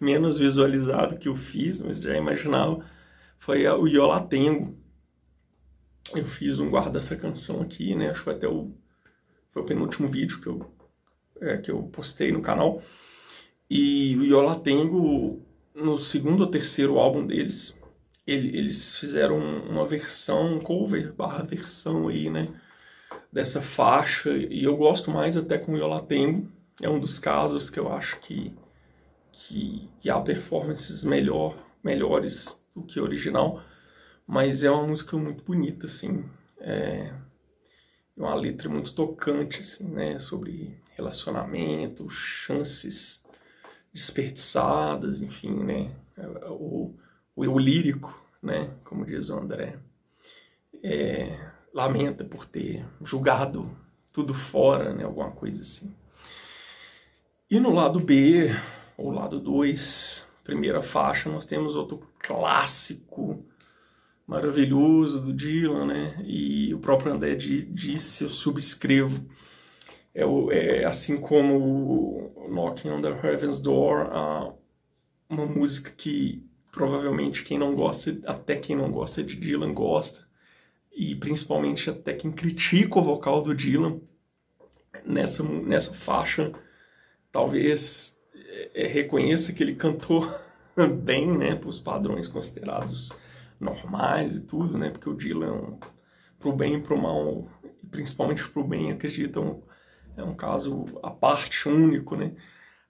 menos 0.00 0.38
visualizado 0.38 1.16
que 1.16 1.28
eu 1.28 1.36
fiz, 1.36 1.80
mas 1.80 2.00
já 2.00 2.16
imaginava. 2.16 2.84
Foi 3.38 3.66
o 3.68 3.86
Yola 3.86 4.20
Tengo 4.26 4.76
eu 6.14 6.26
fiz 6.26 6.58
um 6.58 6.70
guarda 6.70 6.92
dessa 6.92 7.16
canção 7.16 7.60
aqui, 7.60 7.94
né? 7.94 8.10
Acho 8.10 8.20
que 8.20 8.24
foi 8.24 8.34
até 8.34 8.48
o, 8.48 8.72
foi 9.50 9.62
o 9.62 9.66
penúltimo 9.66 10.08
vídeo 10.08 10.40
que 10.40 10.46
eu, 10.46 10.72
é, 11.40 11.58
que 11.58 11.70
eu 11.70 11.82
postei 11.84 12.32
no 12.32 12.40
canal. 12.40 12.82
E 13.68 14.16
o 14.16 14.24
Yola 14.24 14.58
Tengo, 14.60 15.42
no 15.74 15.98
segundo 15.98 16.42
ou 16.42 16.46
terceiro 16.46 16.98
álbum 16.98 17.26
deles, 17.26 17.80
ele, 18.26 18.56
eles 18.56 18.98
fizeram 18.98 19.38
uma 19.38 19.86
versão, 19.86 20.58
cover 20.60 21.12
barra 21.12 21.42
versão 21.42 22.08
aí, 22.08 22.30
né? 22.30 22.48
Dessa 23.32 23.60
faixa. 23.60 24.30
E 24.30 24.64
eu 24.64 24.76
gosto 24.76 25.10
mais 25.10 25.36
até 25.36 25.58
com 25.58 25.72
o 25.72 25.76
Yola 25.76 26.02
Tengo. 26.02 26.48
É 26.80 26.88
um 26.88 27.00
dos 27.00 27.18
casos 27.18 27.70
que 27.70 27.78
eu 27.78 27.92
acho 27.92 28.20
que, 28.20 28.54
que, 29.32 29.88
que 30.00 30.10
há 30.10 30.20
performances 30.20 31.04
melhor, 31.04 31.56
melhores 31.82 32.64
do 32.74 32.82
que 32.82 33.00
o 33.00 33.02
original. 33.02 33.62
Mas 34.26 34.62
é 34.62 34.70
uma 34.70 34.86
música 34.86 35.16
muito 35.16 35.42
bonita, 35.44 35.86
assim. 35.86 36.24
É 36.60 37.12
uma 38.16 38.34
letra 38.34 38.68
muito 38.68 38.92
tocante, 38.94 39.62
assim, 39.62 39.88
né? 39.88 40.18
Sobre 40.18 40.76
relacionamento, 40.96 42.10
chances 42.10 43.24
desperdiçadas, 43.92 45.22
enfim, 45.22 45.54
né? 45.64 45.92
O, 46.50 46.94
o 47.34 47.44
eu 47.44 47.58
lírico, 47.58 48.20
né? 48.42 48.70
Como 48.84 49.06
diz 49.06 49.30
o 49.30 49.38
André. 49.38 49.78
É, 50.82 51.47
lamenta 51.72 52.24
por 52.24 52.44
ter 52.44 52.84
julgado 53.02 53.70
tudo 54.12 54.34
fora, 54.34 54.94
né? 54.94 55.04
Alguma 55.04 55.30
coisa 55.30 55.62
assim. 55.62 55.94
E 57.50 57.58
no 57.58 57.72
lado 57.72 58.00
B, 58.00 58.50
ou 58.96 59.10
lado 59.10 59.40
2, 59.40 60.30
primeira 60.44 60.82
faixa, 60.82 61.30
nós 61.30 61.44
temos 61.44 61.76
outro 61.76 62.06
clássico 62.18 63.44
maravilhoso 64.26 65.20
do 65.22 65.32
Dylan, 65.32 65.86
né? 65.86 66.22
E 66.26 66.74
o 66.74 66.78
próprio 66.78 67.12
André 67.12 67.34
disse, 67.34 68.24
eu 68.24 68.28
subscrevo. 68.28 69.26
É, 70.14 70.22
é 70.50 70.84
assim 70.84 71.18
como 71.18 72.32
Knocking 72.48 72.90
on 72.90 73.00
the 73.00 73.08
Heaven's 73.08 73.58
Door, 73.58 74.10
uma 75.28 75.46
música 75.46 75.90
que 75.96 76.46
provavelmente 76.70 77.44
quem 77.44 77.58
não 77.58 77.74
gosta, 77.74 78.18
até 78.26 78.56
quem 78.56 78.76
não 78.76 78.90
gosta 78.90 79.22
de 79.22 79.36
Dylan 79.36 79.72
gosta, 79.72 80.27
e 80.98 81.14
principalmente 81.14 81.88
até 81.88 82.12
quem 82.12 82.32
critica 82.32 82.98
o 82.98 83.02
vocal 83.02 83.40
do 83.40 83.54
Dylan 83.54 84.00
nessa, 85.04 85.44
nessa 85.44 85.94
faixa, 85.94 86.52
talvez 87.30 88.20
é, 88.74 88.88
reconheça 88.88 89.52
que 89.52 89.62
ele 89.62 89.76
cantou 89.76 90.28
bem, 91.04 91.38
né, 91.38 91.54
para 91.54 91.68
os 91.68 91.78
padrões 91.78 92.26
considerados 92.26 93.12
normais 93.60 94.34
e 94.34 94.40
tudo, 94.40 94.76
né? 94.76 94.90
Porque 94.90 95.08
o 95.08 95.14
Dylan, 95.14 95.78
pro 96.36 96.52
bem 96.52 96.74
e 96.74 96.80
pro 96.80 97.00
mal, 97.00 97.48
principalmente 97.88 98.48
pro 98.48 98.64
bem, 98.64 98.90
acreditam, 98.90 99.62
é 100.16 100.24
um 100.24 100.34
caso 100.34 100.84
à 101.00 101.10
parte, 101.12 101.68
único, 101.68 102.16
né? 102.16 102.34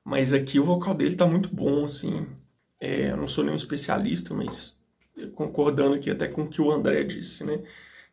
Mas 0.02 0.32
aqui 0.32 0.58
o 0.58 0.64
vocal 0.64 0.94
dele 0.94 1.14
tá 1.14 1.26
muito 1.26 1.54
bom, 1.54 1.84
assim. 1.84 2.26
É, 2.80 3.10
eu 3.10 3.18
não 3.18 3.28
sou 3.28 3.44
nenhum 3.44 3.56
especialista, 3.56 4.32
mas 4.32 4.82
concordando 5.34 5.94
aqui 5.94 6.10
até 6.10 6.26
com 6.26 6.42
o 6.44 6.48
que 6.48 6.62
o 6.62 6.70
André 6.70 7.04
disse, 7.04 7.44
né? 7.44 7.62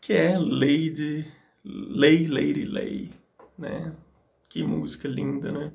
Que 0.05 0.13
é 0.13 0.37
Lady, 0.37 1.25
Lay, 1.65 2.27
Lady, 2.27 2.63
Lay, 2.63 3.11
né? 3.57 3.91
Que 4.47 4.63
música 4.63 5.07
linda, 5.07 5.51
né? 5.51 5.71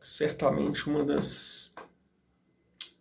Certamente 0.00 0.88
uma 0.88 1.04
das 1.04 1.74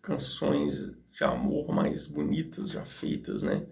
canções 0.02 0.92
de 1.12 1.24
amor 1.24 1.72
mais 1.72 2.08
bonitas 2.08 2.72
já 2.72 2.84
feitas, 2.84 3.44
né? 3.44 3.68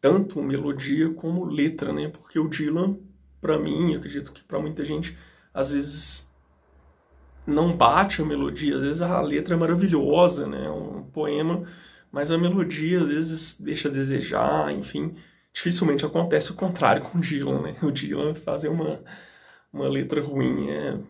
Tanto 0.00 0.42
melodia 0.42 1.14
como 1.14 1.44
letra, 1.44 1.92
né? 1.92 2.08
Porque 2.08 2.36
o 2.36 2.48
Dylan, 2.48 2.98
para 3.40 3.56
mim, 3.56 3.94
acredito 3.94 4.32
que 4.32 4.42
para 4.42 4.58
muita 4.58 4.84
gente, 4.84 5.16
às 5.54 5.70
vezes 5.70 6.34
não 7.46 7.76
bate 7.76 8.20
a 8.20 8.24
melodia, 8.24 8.74
às 8.74 8.82
vezes 8.82 9.02
a 9.02 9.20
letra 9.20 9.54
é 9.54 9.56
maravilhosa, 9.56 10.48
né? 10.48 10.68
Um 10.68 11.04
poema, 11.04 11.64
mas 12.10 12.32
a 12.32 12.36
melodia 12.36 13.02
às 13.02 13.06
vezes 13.06 13.60
deixa 13.60 13.88
a 13.88 13.92
desejar, 13.92 14.72
enfim. 14.72 15.14
Dificilmente 15.56 16.04
acontece 16.04 16.52
o 16.52 16.54
contrário 16.54 17.02
com 17.02 17.16
o 17.16 17.20
Dylan, 17.20 17.62
né? 17.62 17.76
O 17.82 17.90
Dylan 17.90 18.34
fazer 18.34 18.68
uma, 18.68 19.02
uma 19.72 19.88
letra 19.88 20.20
ruim 20.20 20.68
é, 20.68 21.00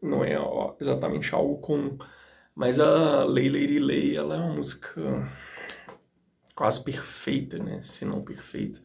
não 0.00 0.22
é 0.22 0.36
exatamente 0.80 1.34
algo 1.34 1.58
comum. 1.58 1.98
Mas 2.54 2.78
a 2.78 3.24
Lay 3.24 3.48
Lady 3.48 3.80
Lay, 3.80 4.16
ela 4.16 4.36
é 4.36 4.38
uma 4.38 4.54
música 4.54 5.02
quase 6.54 6.84
perfeita, 6.84 7.58
né? 7.58 7.82
Se 7.82 8.04
não 8.04 8.22
perfeita, 8.22 8.80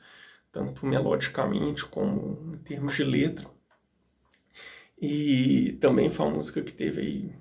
tanto 0.51 0.88
melodicamente 0.88 1.86
como 1.86 2.56
em 2.56 2.58
termos 2.58 2.96
de 2.96 3.03
letra. 3.03 3.46
E 5.00 5.77
também 5.80 6.10
foi 6.10 6.25
uma 6.25 6.38
música 6.38 6.63
que 6.63 6.74
teve 6.74 7.00
aí 7.00 7.36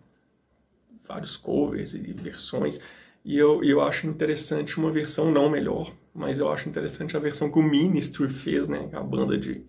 vários 1.09 1.39
covers 1.39 1.95
e 1.95 2.13
versões. 2.13 2.79
E 3.25 3.39
eu, 3.39 3.65
eu 3.65 3.81
acho 3.81 4.07
interessante 4.07 4.79
uma 4.79 4.93
versão 4.93 5.33
não 5.33 5.49
melhor, 5.49 5.91
mas 6.15 6.39
eu 6.39 6.53
acho 6.53 6.69
interessante 6.69 7.17
a 7.17 7.21
versão 7.21 7.51
que 7.51 7.59
o 7.59 7.63
Ministry 7.63 8.29
fez, 8.29 8.69
né? 8.69 8.89
A 8.93 9.01
banda 9.01 9.37
de 9.39 9.65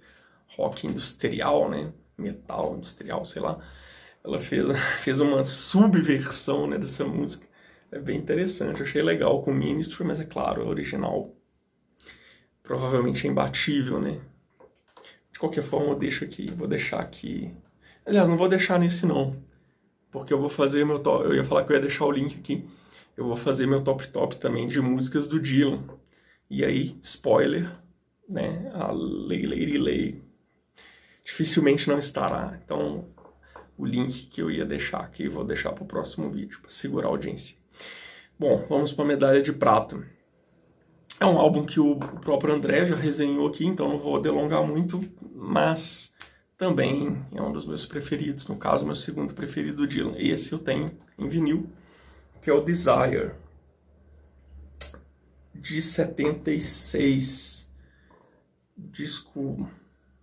rock 0.47 0.88
industrial, 0.88 1.69
né? 1.69 1.91
Metal 2.17 2.75
industrial, 2.77 3.25
sei 3.25 3.41
lá 3.41 3.59
ela 4.23 4.39
fez, 4.39 4.65
fez 5.03 5.19
uma 5.19 5.43
subversão 5.43 6.65
né, 6.67 6.77
dessa 6.77 7.03
música. 7.05 7.47
É 7.91 8.00
bem 8.00 8.17
interessante, 8.17 8.79
eu 8.79 8.85
achei 8.85 9.03
legal 9.03 9.43
com 9.43 9.51
o 9.51 9.55
Ministry, 9.55 10.03
mas 10.03 10.19
é 10.19 10.25
claro, 10.25 10.63
a 10.63 10.65
original 10.65 11.35
provavelmente 12.63 13.27
é 13.27 13.29
imbatível, 13.29 14.00
né? 14.00 14.19
De 15.31 15.38
qualquer 15.38 15.62
forma, 15.62 15.89
eu 15.89 15.95
deixo 15.95 16.23
aqui, 16.23 16.50
vou 16.51 16.67
deixar 16.67 17.00
aqui. 17.00 17.53
Aliás, 18.05 18.27
não 18.27 18.38
vou 18.38 18.50
deixar 18.50 18.79
nesse 18.79 19.05
não, 19.05 19.35
porque 20.12 20.33
eu 20.33 20.39
vou 20.39 20.50
fazer 20.50 20.85
meu 20.85 21.00
top. 21.00 21.25
Eu 21.25 21.35
ia 21.35 21.43
falar 21.43 21.65
que 21.65 21.71
eu 21.71 21.75
ia 21.75 21.81
deixar 21.81 22.05
o 22.05 22.12
link 22.12 22.35
aqui. 22.39 22.67
Eu 23.15 23.25
vou 23.27 23.35
fazer 23.35 23.67
meu 23.67 23.83
top 23.83 24.07
top 24.07 24.38
também 24.38 24.67
de 24.67 24.81
músicas 24.81 25.27
do 25.27 25.39
Dylan. 25.39 25.83
E 26.53 26.63
aí, 26.63 26.95
spoiler, 27.01 27.67
né? 28.29 28.69
A 28.75 28.91
Lay 28.91 29.48
Lady 29.48 29.75
Lay 29.75 30.22
dificilmente 31.25 31.89
não 31.89 31.98
estará. 31.98 32.60
Então, 32.63 33.07
o 33.75 33.83
link 33.83 34.27
que 34.27 34.39
eu 34.39 34.51
ia 34.51 34.63
deixar 34.63 35.00
aqui, 35.00 35.27
vou 35.27 35.43
deixar 35.43 35.72
para 35.72 35.83
o 35.83 35.88
próximo 35.88 36.29
vídeo, 36.29 36.60
para 36.62 36.69
segurar 36.69 37.07
a 37.07 37.10
audiência. 37.10 37.57
Bom, 38.38 38.67
vamos 38.69 38.93
para 38.93 39.03
a 39.03 39.07
medalha 39.07 39.41
de 39.41 39.51
prata. 39.51 40.07
É 41.19 41.25
um 41.25 41.39
álbum 41.39 41.65
que 41.65 41.79
o 41.79 41.95
próprio 41.95 42.53
André 42.53 42.86
já 42.86 42.95
resenhou 42.95 43.48
aqui, 43.48 43.65
então 43.65 43.89
não 43.89 43.98
vou 43.98 44.22
delongar 44.22 44.63
muito, 44.63 45.03
mas 45.33 46.15
também 46.55 47.25
é 47.33 47.41
um 47.41 47.51
dos 47.51 47.65
meus 47.65 47.83
preferidos, 47.83 48.48
no 48.48 48.57
caso, 48.57 48.86
meu 48.86 48.95
segundo 48.95 49.33
preferido 49.33 49.77
do 49.77 49.88
Dylan. 49.88 50.13
Esse 50.17 50.53
eu 50.53 50.60
tenho 50.60 50.91
em 51.17 51.27
vinil, 51.27 51.67
que 52.43 52.50
é 52.51 52.53
o 52.53 52.62
Desire, 52.62 53.31
de 55.53 55.81
76. 55.81 57.72
Disco 58.75 59.69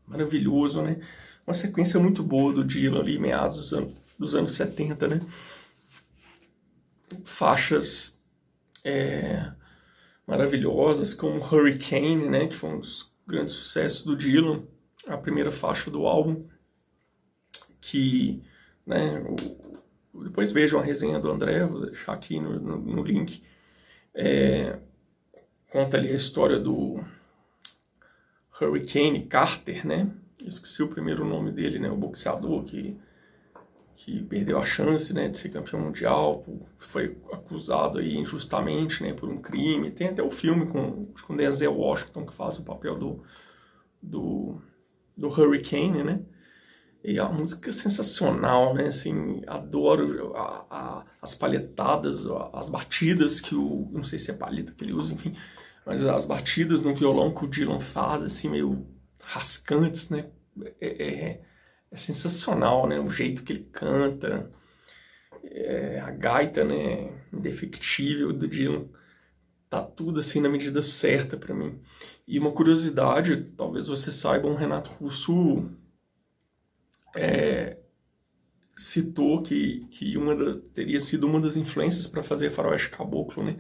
maravilhoso, 0.06 0.82
né? 0.82 1.00
Uma 1.46 1.54
sequência 1.54 1.98
muito 2.00 2.22
boa 2.22 2.52
do 2.52 2.64
Dylan 2.64 3.00
ali, 3.00 3.18
meados 3.18 3.58
dos 3.58 3.72
anos, 3.72 3.94
dos 4.18 4.34
anos 4.34 4.52
70, 4.52 5.08
né? 5.08 5.18
Faixas 7.24 8.20
é, 8.84 9.50
maravilhosas, 10.26 11.14
como 11.14 11.40
Hurricane, 11.40 12.28
né? 12.28 12.46
Que 12.48 12.54
foi 12.54 12.70
um 12.70 12.80
dos 12.80 13.12
grandes 13.26 13.54
sucessos 13.54 14.04
do 14.04 14.16
Dylan, 14.16 14.64
a 15.06 15.16
primeira 15.16 15.52
faixa 15.52 15.90
do 15.90 16.06
álbum, 16.06 16.44
que, 17.80 18.42
né? 18.84 19.20
O, 19.22 19.70
depois 20.24 20.50
vejam 20.52 20.80
a 20.80 20.82
resenha 20.82 21.20
do 21.20 21.30
André, 21.30 21.64
vou 21.64 21.86
deixar 21.86 22.12
aqui 22.12 22.40
no, 22.40 22.58
no, 22.58 22.78
no 22.78 23.02
link. 23.02 23.42
É, 24.12 24.78
conta 25.70 25.96
ali 25.96 26.08
a 26.08 26.16
história 26.16 26.58
do 26.58 27.00
Hurricane 28.60 29.24
Carter, 29.26 29.86
né? 29.86 30.10
Eu 30.42 30.48
esqueci 30.48 30.82
o 30.82 30.88
primeiro 30.88 31.24
nome 31.24 31.52
dele, 31.52 31.78
né? 31.78 31.88
O 31.88 31.96
boxeador 31.96 32.64
que, 32.64 32.98
que 33.94 34.22
perdeu 34.24 34.58
a 34.58 34.64
chance, 34.64 35.14
né, 35.14 35.28
de 35.28 35.38
ser 35.38 35.50
campeão 35.50 35.80
mundial, 35.80 36.44
foi 36.78 37.16
acusado 37.32 37.98
aí 37.98 38.16
injustamente, 38.16 39.02
né, 39.02 39.12
por 39.12 39.28
um 39.28 39.40
crime. 39.40 39.90
Tem 39.90 40.08
até 40.08 40.22
o 40.22 40.30
filme 40.30 40.66
com, 40.66 41.06
com 41.26 41.36
Denzel 41.36 41.74
Washington 41.74 42.26
que 42.26 42.34
faz 42.34 42.58
o 42.58 42.64
papel 42.64 42.98
do, 42.98 43.22
do, 44.02 44.60
do 45.16 45.28
Hurricane, 45.28 46.02
né? 46.02 46.20
E 47.02 47.18
a 47.18 47.28
música 47.28 47.70
é 47.70 47.72
sensacional, 47.72 48.74
né? 48.74 48.88
Assim, 48.88 49.42
adoro 49.46 50.36
a, 50.36 50.66
a, 50.70 51.06
as 51.22 51.34
palhetadas, 51.34 52.26
as 52.52 52.68
batidas 52.68 53.40
que 53.40 53.54
o. 53.54 53.88
Não 53.90 54.02
sei 54.02 54.18
se 54.18 54.30
é 54.30 54.34
palheta 54.34 54.74
que 54.76 54.84
ele 54.84 54.92
usa, 54.92 55.14
enfim 55.14 55.34
mas 55.84 56.04
as 56.04 56.24
batidas 56.24 56.80
no 56.80 56.94
violão 56.94 57.34
que 57.34 57.44
o 57.44 57.48
Dylan 57.48 57.80
faz, 57.80 58.22
assim, 58.22 58.48
meio 58.48 58.86
rascantes, 59.22 60.10
né? 60.10 60.30
É, 60.80 61.04
é, 61.04 61.42
é 61.90 61.96
sensacional, 61.96 62.86
né? 62.86 63.00
O 63.00 63.08
jeito 63.10 63.42
que 63.42 63.52
ele 63.52 63.68
canta, 63.72 64.50
é, 65.44 66.00
a 66.00 66.10
gaita, 66.10 66.64
né? 66.64 67.22
Indefectível 67.32 68.32
do 68.32 68.46
Dylan. 68.46 68.88
Tá 69.68 69.82
tudo 69.82 70.18
assim 70.18 70.40
na 70.40 70.48
medida 70.48 70.82
certa 70.82 71.36
para 71.36 71.54
mim. 71.54 71.80
E 72.26 72.38
uma 72.38 72.52
curiosidade, 72.52 73.52
talvez 73.56 73.86
você 73.86 74.12
saiba, 74.12 74.48
o 74.48 74.56
Renato 74.56 74.90
Russo 74.90 75.70
é, 77.14 77.78
citou 78.76 79.42
que, 79.42 79.86
que 79.90 80.16
uma 80.16 80.34
da, 80.34 80.60
teria 80.72 80.98
sido 80.98 81.26
uma 81.26 81.40
das 81.40 81.56
influências 81.56 82.06
para 82.06 82.22
fazer 82.22 82.50
Faroeste 82.50 82.90
Caboclo, 82.90 83.44
né? 83.44 83.58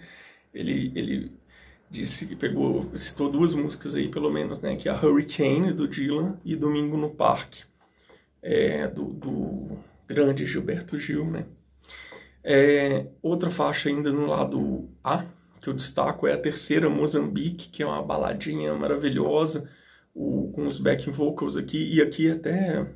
Ele, 0.52 0.92
ele 0.96 1.32
disse 1.90 2.26
que 2.26 2.36
pegou, 2.36 2.88
citou 2.96 3.30
duas 3.30 3.52
músicas 3.52 3.96
aí 3.96 4.08
pelo 4.08 4.30
menos, 4.30 4.60
né, 4.60 4.76
que 4.76 4.88
é 4.88 4.92
a 4.92 5.04
Hurricane 5.04 5.72
do 5.72 5.88
Dylan 5.88 6.38
e 6.44 6.54
Domingo 6.54 6.96
no 6.96 7.10
Parque, 7.10 7.64
é, 8.40 8.86
do, 8.86 9.06
do, 9.06 9.78
grande 10.06 10.46
Gilberto 10.46 10.98
Gil, 10.98 11.24
né. 11.24 11.46
É, 12.42 13.06
outra 13.20 13.50
faixa 13.50 13.88
ainda 13.88 14.10
no 14.10 14.26
lado 14.26 14.88
A 15.04 15.26
que 15.60 15.68
eu 15.68 15.74
destaco 15.74 16.26
é 16.26 16.32
a 16.32 16.40
terceira 16.40 16.88
Mozambique, 16.88 17.68
que 17.68 17.82
é 17.82 17.86
uma 17.86 18.02
baladinha 18.02 18.72
maravilhosa, 18.74 19.68
o, 20.14 20.50
com 20.52 20.66
os 20.66 20.78
backing 20.78 21.10
vocals 21.10 21.56
aqui 21.56 21.94
e 21.94 22.00
aqui 22.00 22.30
até 22.30 22.86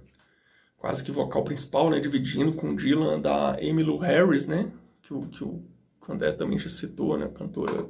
quase 0.79 1.05
que 1.05 1.11
vocal 1.11 1.45
principal, 1.45 1.91
né, 1.91 2.01
dividindo 2.01 2.53
com 2.53 2.71
o 2.71 2.77
Dylan 2.77 3.21
da 3.21 3.57
Emmylou 3.61 3.99
Harris, 3.99 4.47
né, 4.47 4.71
que 5.03 5.13
o, 5.13 5.27
que 5.29 5.45
o 5.45 5.63
André 6.09 6.33
também 6.33 6.59
já 6.59 6.69
citou, 6.69 7.19
né, 7.19 7.29
cantora 7.35 7.87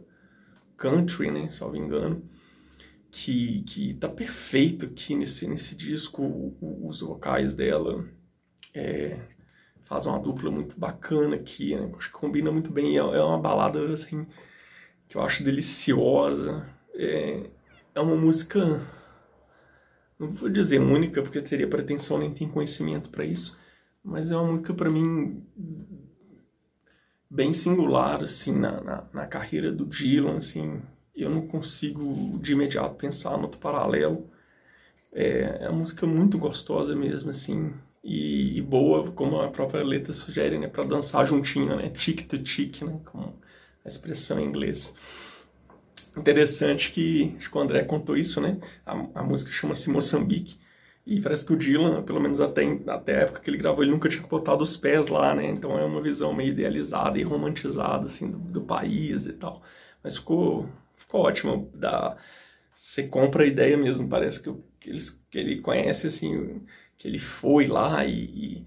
country, 0.77 1.31
né, 1.31 1.49
salvo 1.51 1.77
engano, 1.77 2.23
que, 3.11 3.63
que 3.63 3.95
tá 3.95 4.09
perfeito 4.09 4.87
aqui 4.87 5.15
nesse, 5.15 5.49
nesse 5.49 5.77
disco, 5.77 6.57
os 6.61 7.01
vocais 7.01 7.55
dela 7.55 8.05
é, 8.75 9.19
faz 9.85 10.07
uma 10.07 10.19
dupla 10.19 10.51
muito 10.51 10.79
bacana 10.79 11.37
aqui, 11.37 11.77
né, 11.77 11.91
acho 11.97 12.09
que 12.09 12.19
combina 12.19 12.51
muito 12.51 12.71
bem, 12.71 12.97
é, 12.97 13.01
é 13.01 13.23
uma 13.23 13.39
balada, 13.39 13.93
assim, 13.93 14.27
que 15.09 15.17
eu 15.17 15.23
acho 15.23 15.45
deliciosa, 15.45 16.69
é, 16.95 17.49
é 17.95 18.01
uma 18.01 18.17
música, 18.17 18.85
não 20.19 20.29
vou 20.29 20.49
dizer 20.49 20.81
única, 20.81 21.23
porque 21.23 21.41
teria 21.41 21.69
pretensão 21.69 22.19
nem 22.19 22.33
tem 22.33 22.49
conhecimento 22.49 23.11
para 23.11 23.25
isso, 23.25 23.59
mas 24.03 24.31
é 24.31 24.37
uma 24.37 24.53
música 24.53 24.75
para 24.75 24.91
mim 24.91 25.43
bem 27.35 27.53
singular 27.53 28.23
assim 28.23 28.57
na, 28.57 28.81
na, 28.81 29.05
na, 29.13 29.27
carreira 29.27 29.73
do 29.73 29.85
Dylan 29.85 30.37
assim 30.37 30.81
eu 31.17 31.29
não 31.29 31.49
consigo 31.49 32.39
de 32.41 32.53
imediato 32.53 32.95
pensar 32.95 33.37
no 33.37 33.45
outro 33.45 33.61
paralelo. 33.61 34.29
É, 35.13 35.59
é 35.63 35.69
uma 35.69 35.81
música 35.81 36.07
muito 36.07 36.39
gostosa 36.39 36.95
mesmo 36.95 37.31
assim 37.31 37.73
e, 38.03 38.59
e, 38.59 38.63
boa 38.63 39.11
como 39.13 39.41
a 39.41 39.49
própria 39.49 39.83
letra 39.83 40.13
sugere 40.13 40.59
né 40.59 40.69
para 40.69 40.85
dançar 40.85 41.27
juntinho 41.27 41.77
né 41.77 41.89
tic 41.91 42.27
to 42.29 42.37
né 42.85 43.01
como 43.05 43.35
a 43.85 43.89
expressão 43.89 44.39
em 44.39 44.45
inglês. 44.45 44.97
Interessante 46.17 46.93
que 46.93 47.37
que 47.39 47.57
o 47.57 47.61
André 47.61 47.83
contou 47.83 48.17
isso 48.17 48.41
né 48.41 48.59
a, 48.87 48.93
a 49.21 49.23
música 49.25 49.51
chama-se 49.51 49.91
Moçambique 49.91 50.57
e 51.07 51.21
parece 51.21 51.45
que 51.45 51.53
o 51.53 51.57
Dylan, 51.57 52.03
pelo 52.03 52.21
menos 52.21 52.41
até, 52.41 52.63
até 52.87 53.17
a 53.17 53.21
época 53.23 53.41
que 53.41 53.51
ele 53.51 53.59
gravou, 53.59 53.85
ele 53.85 53.93
nunca 53.93 54.09
tinha 54.09 54.27
botado 54.27 54.63
os 54.63 54.77
pés 54.77 55.09
lá, 55.09 55.35
né? 55.35 55.47
Então 55.47 55.79
é 55.79 55.85
uma 55.85 56.01
visão 56.01 56.33
meio 56.33 56.51
idealizada 56.51 57.19
e 57.19 57.23
romantizada, 57.23 58.07
assim, 58.07 58.31
do, 58.31 58.39
do 58.39 58.63
país 58.63 59.27
e 59.27 59.35
tal. 59.35 59.63
Mas 60.03 60.17
ficou, 60.17 60.67
ficou 60.97 61.21
ótimo. 61.23 61.71
Você 62.75 63.07
compra 63.07 63.45
a 63.45 63.47
ideia 63.47 63.77
mesmo, 63.77 64.09
parece 64.09 64.43
que, 64.43 64.55
que, 64.81 64.91
eles, 64.91 65.25
que 65.31 65.39
ele 65.39 65.61
conhece, 65.61 66.07
assim, 66.07 66.63
que 66.97 67.07
ele 67.07 67.19
foi 67.19 67.67
lá 67.67 68.05
e, 68.07 68.65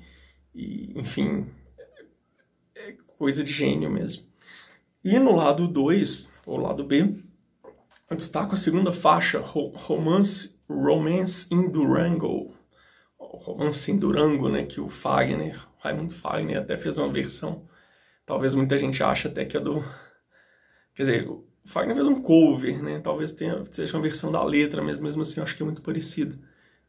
e, 0.53 0.93
e 0.93 0.99
enfim, 0.99 1.47
é 2.75 2.95
coisa 3.17 3.43
de 3.43 3.51
gênio 3.51 3.89
mesmo. 3.89 4.23
E 5.03 5.17
no 5.17 5.35
lado 5.35 5.67
2, 5.67 6.31
ou 6.45 6.57
lado 6.57 6.83
B, 6.83 7.15
destaco 8.15 8.55
a 8.55 8.57
segunda 8.57 8.93
faixa, 8.93 9.39
Romance 9.39 10.57
Romance 10.69 11.53
in 11.53 11.69
Durango, 11.69 12.53
Romance 13.17 13.91
em 13.91 13.97
Durango, 13.97 14.49
né, 14.49 14.65
que 14.65 14.81
o 14.81 14.89
Fagner, 14.89 15.65
Raymond 15.79 16.13
Fagner 16.13 16.59
até 16.59 16.77
fez 16.77 16.97
uma 16.97 17.09
versão, 17.09 17.67
talvez 18.25 18.53
muita 18.53 18.77
gente 18.77 19.01
ache 19.01 19.27
até 19.27 19.45
que 19.45 19.55
é 19.55 19.59
do, 19.59 19.83
quer 20.93 21.03
dizer, 21.03 21.29
o 21.29 21.45
Fagner 21.65 21.95
fez 21.95 22.07
um 22.07 22.21
cover, 22.21 22.83
né, 22.83 22.99
talvez 22.99 23.31
tenha, 23.31 23.63
seja 23.71 23.95
uma 23.95 24.03
versão 24.03 24.31
da 24.31 24.43
letra, 24.43 24.81
mas 24.81 24.99
mesmo 24.99 25.21
assim 25.21 25.39
eu 25.39 25.43
acho 25.43 25.55
que 25.55 25.63
é 25.63 25.65
muito 25.65 25.81
parecida. 25.81 26.37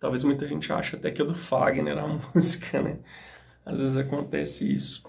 Talvez 0.00 0.22
muita 0.22 0.46
gente 0.46 0.72
ache 0.72 0.94
até 0.94 1.10
que 1.10 1.20
é 1.20 1.24
do 1.24 1.34
Fagner 1.34 1.98
a 1.98 2.06
música, 2.34 2.82
né, 2.82 2.98
às 3.64 3.80
vezes 3.80 3.96
acontece 3.96 4.72
isso. 4.72 5.04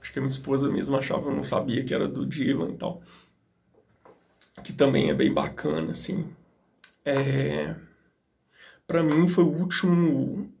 Acho 0.00 0.12
que 0.12 0.18
a 0.18 0.22
minha 0.22 0.30
esposa 0.30 0.70
mesmo 0.70 0.96
achava, 0.96 1.30
não 1.32 1.44
sabia 1.44 1.84
que 1.84 1.94
era 1.94 2.06
do 2.06 2.26
Dylan 2.26 2.70
e 2.70 2.76
tal. 2.76 3.02
Que 4.62 4.72
também 4.72 5.10
é 5.10 5.14
bem 5.14 5.32
bacana, 5.32 5.92
assim. 5.92 6.32
É... 7.04 7.74
Para 8.86 9.02
mim 9.02 9.26
foi 9.28 9.44
o 9.44 9.48
último. 9.52 10.52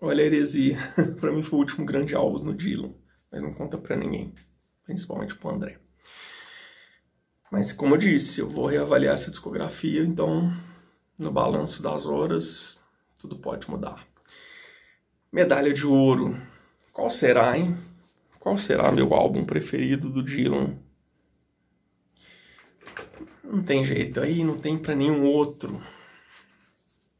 Olha 0.00 0.22
a 0.22 0.26
heresia. 0.26 0.78
para 1.20 1.32
mim 1.32 1.42
foi 1.42 1.58
o 1.58 1.62
último 1.62 1.84
grande 1.84 2.14
álbum 2.14 2.42
no 2.42 2.54
Dylan. 2.54 2.92
Mas 3.30 3.42
não 3.42 3.52
conta 3.52 3.76
para 3.78 3.96
ninguém. 3.96 4.34
Principalmente 4.84 5.34
pro 5.34 5.50
André. 5.50 5.78
Mas 7.50 7.70
como 7.70 7.94
eu 7.94 7.98
disse, 7.98 8.40
eu 8.40 8.48
vou 8.48 8.66
reavaliar 8.66 9.12
essa 9.12 9.30
discografia, 9.30 10.02
então 10.02 10.50
no 11.18 11.30
balanço 11.30 11.82
das 11.82 12.06
horas 12.06 12.80
tudo 13.18 13.36
pode 13.36 13.70
mudar. 13.70 14.06
Medalha 15.30 15.72
de 15.72 15.86
ouro. 15.86 16.34
Qual 16.92 17.10
será, 17.10 17.56
hein? 17.56 17.76
Qual 18.40 18.56
será 18.56 18.90
meu 18.90 19.14
álbum 19.14 19.44
preferido 19.44 20.08
do 20.08 20.22
Dylan? 20.22 20.78
Não 23.44 23.62
tem 23.62 23.84
jeito, 23.84 24.20
aí 24.20 24.44
não 24.44 24.56
tem 24.58 24.78
para 24.78 24.94
nenhum 24.94 25.24
outro. 25.24 25.82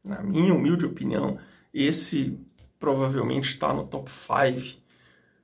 Na 0.03 0.21
minha 0.21 0.53
humilde 0.53 0.85
opinião, 0.85 1.37
esse 1.73 2.39
provavelmente 2.79 3.49
está 3.49 3.73
no 3.73 3.87
top 3.87 4.09
5, 4.11 4.81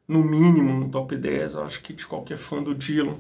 no 0.07 0.23
mínimo 0.23 0.73
no 0.73 0.89
top 0.89 1.15
10, 1.15 1.53
eu 1.53 1.63
acho 1.63 1.81
que 1.81 1.93
de 1.93 2.05
qualquer 2.05 2.37
fã 2.37 2.63
do 2.63 2.73
Dylan. 2.73 3.19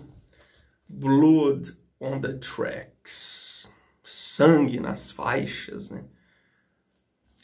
Blood 0.87 1.77
on 1.99 2.19
the 2.19 2.33
Tracks. 2.33 3.73
Sangue 4.03 4.79
nas 4.79 5.11
faixas, 5.11 5.91
né? 5.91 6.03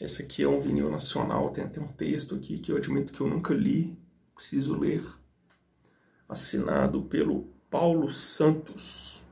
Esse 0.00 0.22
aqui 0.22 0.42
é 0.42 0.48
um 0.48 0.58
vinil 0.58 0.90
nacional, 0.90 1.50
tem 1.50 1.64
até 1.64 1.80
um 1.80 1.88
texto 1.88 2.34
aqui 2.34 2.58
que 2.58 2.72
eu 2.72 2.76
admito 2.76 3.12
que 3.12 3.20
eu 3.20 3.28
nunca 3.28 3.54
li, 3.54 3.96
preciso 4.34 4.76
ler. 4.76 5.04
Assinado 6.28 7.02
pelo 7.02 7.44
Paulo 7.70 8.12
Santos 8.12 9.22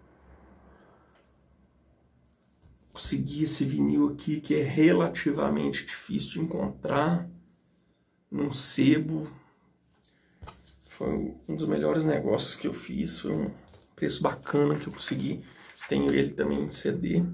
consegui 2.95 3.43
esse 3.43 3.65
vinil 3.65 4.11
aqui 4.11 4.41
que 4.41 4.55
é 4.55 4.63
relativamente 4.63 5.85
difícil 5.85 6.31
de 6.31 6.41
encontrar 6.41 7.29
num 8.31 8.53
sebo. 8.53 9.29
Foi 10.89 11.09
um 11.49 11.57
dos 11.57 11.67
melhores 11.67 12.05
negócios 12.05 12.55
que 12.55 12.69
eu 12.69 12.73
fiz, 12.73 13.19
foi 13.19 13.33
um 13.33 13.51
preço 13.97 14.23
bacana 14.23 14.79
que 14.79 14.87
eu 14.87 14.93
consegui. 14.93 15.45
Tenho 15.89 16.15
ele 16.15 16.31
também 16.31 16.63
em 16.63 16.71
CD. 16.71 17.25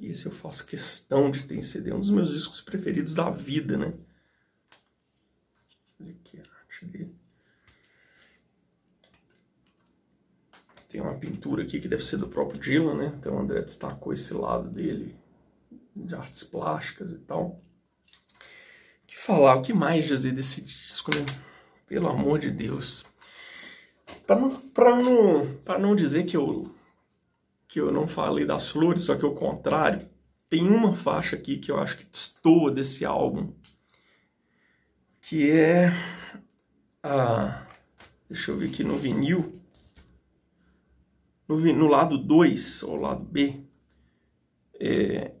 E 0.00 0.08
esse 0.08 0.26
eu 0.26 0.32
faço 0.32 0.66
questão 0.66 1.30
de 1.30 1.44
ter 1.44 1.54
em 1.54 1.62
CD, 1.62 1.90
é 1.90 1.94
um 1.94 2.00
dos 2.00 2.10
meus 2.10 2.32
discos 2.32 2.60
preferidos 2.60 3.14
da 3.14 3.30
vida, 3.30 3.76
né? 3.76 3.92
Olha 6.00 6.10
aqui 6.10 6.40
a 6.40 6.42
arte 6.42 6.84
dele. 6.86 7.19
Tem 10.90 11.00
uma 11.00 11.14
pintura 11.14 11.62
aqui 11.62 11.80
que 11.80 11.86
deve 11.86 12.04
ser 12.04 12.16
do 12.16 12.26
próprio 12.26 12.60
Dylan, 12.60 12.96
né? 12.96 13.14
Então 13.16 13.36
o 13.36 13.38
André 13.38 13.62
destacou 13.62 14.12
esse 14.12 14.34
lado 14.34 14.68
dele, 14.68 15.16
de 15.94 16.12
artes 16.16 16.42
plásticas 16.42 17.12
e 17.12 17.18
tal. 17.18 17.62
O 19.04 19.06
que 19.06 19.16
falar? 19.16 19.54
O 19.54 19.62
que 19.62 19.72
mais 19.72 20.04
dizer 20.04 20.32
desse 20.32 20.62
disco, 20.62 21.14
né? 21.14 21.24
Pelo 21.86 22.08
amor 22.08 22.40
de 22.40 22.50
Deus. 22.50 23.06
Para 24.26 24.40
não, 24.40 24.50
não, 25.04 25.78
não 25.78 25.94
dizer 25.96 26.24
que 26.26 26.36
eu, 26.36 26.74
que 27.68 27.80
eu 27.80 27.92
não 27.92 28.08
falei 28.08 28.44
das 28.44 28.68
flores, 28.68 29.04
só 29.04 29.16
que 29.16 29.24
o 29.24 29.34
contrário, 29.34 30.08
tem 30.48 30.68
uma 30.68 30.92
faixa 30.92 31.36
aqui 31.36 31.58
que 31.58 31.70
eu 31.70 31.78
acho 31.78 31.98
que 31.98 32.04
destoa 32.04 32.72
desse 32.72 33.04
álbum, 33.04 33.54
que 35.20 35.52
é 35.52 35.92
a. 37.00 37.64
Deixa 38.28 38.50
eu 38.50 38.56
ver 38.56 38.70
aqui 38.70 38.82
no 38.82 38.96
vinil. 38.96 39.59
No, 41.50 41.58
no 41.58 41.88
lado 41.88 42.16
2, 42.16 42.84
ou 42.84 42.94
lado 42.94 43.24
B, 43.24 43.60
é, 44.78 45.32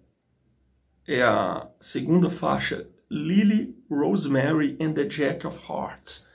é 1.06 1.22
a 1.22 1.68
segunda 1.80 2.28
faixa, 2.28 2.88
Lily, 3.08 3.76
Rosemary 3.88 4.76
and 4.80 4.94
the 4.94 5.04
Jack 5.04 5.46
of 5.46 5.60
Hearts. 5.70 6.28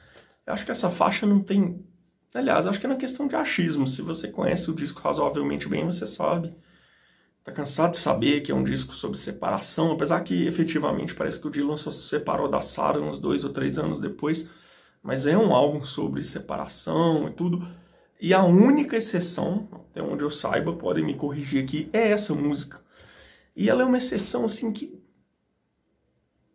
Eu 0.48 0.54
acho 0.54 0.64
que 0.64 0.72
essa 0.72 0.90
faixa 0.90 1.26
não 1.26 1.42
tem. 1.42 1.86
Aliás, 2.34 2.66
acho 2.66 2.80
que 2.80 2.86
é 2.86 2.90
uma 2.90 2.96
questão 2.96 3.28
de 3.28 3.36
achismo. 3.36 3.86
Se 3.86 4.02
você 4.02 4.30
conhece 4.30 4.72
o 4.72 4.74
disco 4.74 5.02
razoavelmente 5.02 5.68
bem, 5.68 5.86
você 5.86 6.08
sabe. 6.08 6.56
Tá 7.44 7.52
cansado 7.52 7.92
de 7.92 7.98
saber 7.98 8.42
que 8.44 8.54
é 8.54 8.56
um 8.56 8.64
disco 8.64 8.94
sobre 8.94 9.18
separação, 9.18 9.92
apesar 9.92 10.22
que 10.22 10.48
efetivamente 10.48 11.14
parece 11.14 11.38
que 11.38 11.48
o 11.48 11.52
Dylan 11.52 11.76
só 11.76 11.92
se 11.92 12.08
separou 12.08 12.48
da 12.48 12.62
Sarah 12.62 13.02
uns 13.02 13.20
dois 13.20 13.44
ou 13.44 13.52
três 13.52 13.78
anos 13.78 14.00
depois. 14.00 14.50
Mas 15.04 15.28
é 15.28 15.38
um 15.38 15.54
álbum 15.54 15.84
sobre 15.84 16.24
separação 16.24 17.28
e 17.28 17.32
tudo. 17.32 17.68
E 18.20 18.34
a 18.34 18.44
única 18.44 18.96
exceção, 18.98 19.68
até 19.72 20.02
onde 20.02 20.24
eu 20.24 20.32
saiba, 20.32 20.74
podem 20.74 21.04
me 21.04 21.16
corrigir 21.16 21.64
aqui, 21.64 21.90
é 21.92 22.12
essa 22.12 22.34
música. 22.34 22.82
E 23.56 23.70
ela 23.70 23.82
é 23.82 23.86
uma 23.86 23.98
exceção 23.98 24.46
assim 24.46 24.72
que. 24.72 25.00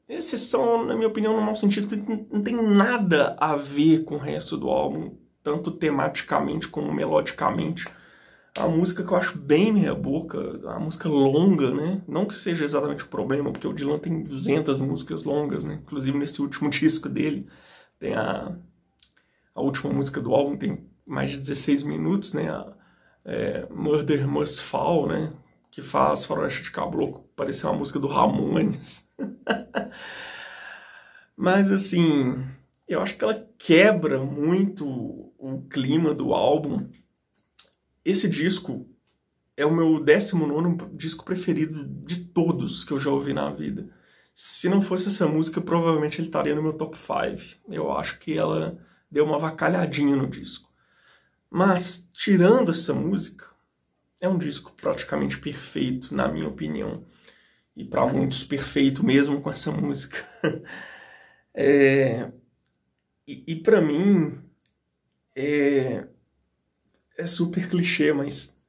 Exceção, 0.09 0.85
na 0.85 0.95
minha 0.95 1.07
opinião, 1.07 1.37
no 1.37 1.43
mau 1.43 1.55
sentido, 1.55 1.89
que 1.89 1.97
não 2.33 2.43
tem 2.43 2.55
nada 2.55 3.37
a 3.39 3.55
ver 3.55 4.03
com 4.05 4.17
o 4.17 4.19
resto 4.19 4.57
do 4.57 4.69
álbum, 4.69 5.15
tanto 5.43 5.71
tematicamente 5.71 6.67
como 6.67 6.93
melodicamente. 6.93 7.87
A 8.59 8.67
música 8.67 9.05
que 9.05 9.13
eu 9.13 9.17
acho 9.17 9.39
bem 9.39 9.73
meia 9.73 9.95
boca, 9.95 10.61
a 10.69 10.81
música 10.81 11.09
longa, 11.09 11.73
né? 11.73 12.03
Não 12.09 12.27
que 12.27 12.35
seja 12.35 12.65
exatamente 12.65 13.05
o 13.05 13.09
problema, 13.09 13.53
porque 13.53 13.69
o 13.69 13.73
Dylan 13.73 13.99
tem 13.99 14.25
200 14.25 14.81
músicas 14.81 15.23
longas, 15.23 15.65
né? 15.65 15.79
Inclusive 15.83 16.19
nesse 16.19 16.43
último 16.43 16.69
disco 16.71 17.09
dele, 17.09 17.47
tem 18.01 18.15
a, 18.15 18.57
a 19.55 19.61
última 19.61 19.93
música 19.93 20.21
do 20.21 20.35
álbum, 20.35 20.57
tem 20.57 20.87
mais 21.07 21.31
de 21.31 21.39
16 21.39 21.83
minutos, 21.83 22.35
né? 22.35 22.51
A, 22.51 22.73
é, 23.25 23.67
Murder 23.71 24.27
Must 24.27 24.63
Fall, 24.63 25.09
né? 25.09 25.33
Que 25.71 25.83
faz 25.83 26.25
Faroeste 26.25 26.63
de 26.63 26.71
Caboclo 26.71 27.29
parecer 27.37 27.67
uma 27.67 27.77
música 27.77 27.99
do 27.99 28.09
Ramones. 28.09 29.11
Mas 31.37 31.71
assim, 31.71 32.45
eu 32.87 33.01
acho 33.01 33.17
que 33.17 33.25
ela 33.25 33.49
quebra 33.57 34.19
muito 34.19 34.87
o 35.39 35.63
clima 35.71 36.13
do 36.13 36.35
álbum. 36.35 36.89
Esse 38.05 38.29
disco 38.29 38.87
é 39.57 39.65
o 39.65 39.75
meu 39.75 40.03
19 40.03 40.97
disco 40.97 41.25
preferido 41.25 41.87
de 42.05 42.25
todos 42.25 42.85
que 42.85 42.93
eu 42.93 42.99
já 42.99 43.11
ouvi 43.11 43.33
na 43.33 43.51
vida. 43.51 43.89
Se 44.35 44.69
não 44.69 44.81
fosse 44.81 45.09
essa 45.09 45.27
música, 45.27 45.61
provavelmente 45.61 46.21
ele 46.21 46.29
estaria 46.29 46.55
no 46.55 46.63
meu 46.63 46.73
top 46.73 46.97
5. 46.97 47.61
Eu 47.69 47.93
acho 47.93 48.19
que 48.19 48.37
ela 48.37 48.79
deu 49.11 49.25
uma 49.25 49.39
vacalhadinha 49.39 50.17
no 50.17 50.29
disco. 50.29 50.71
Mas, 51.51 52.09
tirando 52.13 52.71
essa 52.71 52.95
música, 52.95 53.47
é 54.21 54.29
um 54.29 54.39
disco 54.39 54.73
praticamente 54.73 55.39
perfeito, 55.39 56.15
na 56.15 56.29
minha 56.29 56.47
opinião. 56.49 57.05
E 57.75 57.85
para 57.85 58.07
muitos, 58.07 58.45
perfeito 58.45 59.05
mesmo 59.05 59.41
com 59.41 59.51
essa 59.51 59.73
música. 59.73 60.19
é, 61.55 62.31
e 63.27 63.45
e 63.49 63.57
para 63.57 63.81
mim, 63.81 64.39
é, 65.35 66.07
é 67.17 67.27
super 67.27 67.69
clichê, 67.69 68.13
mas 68.13 68.61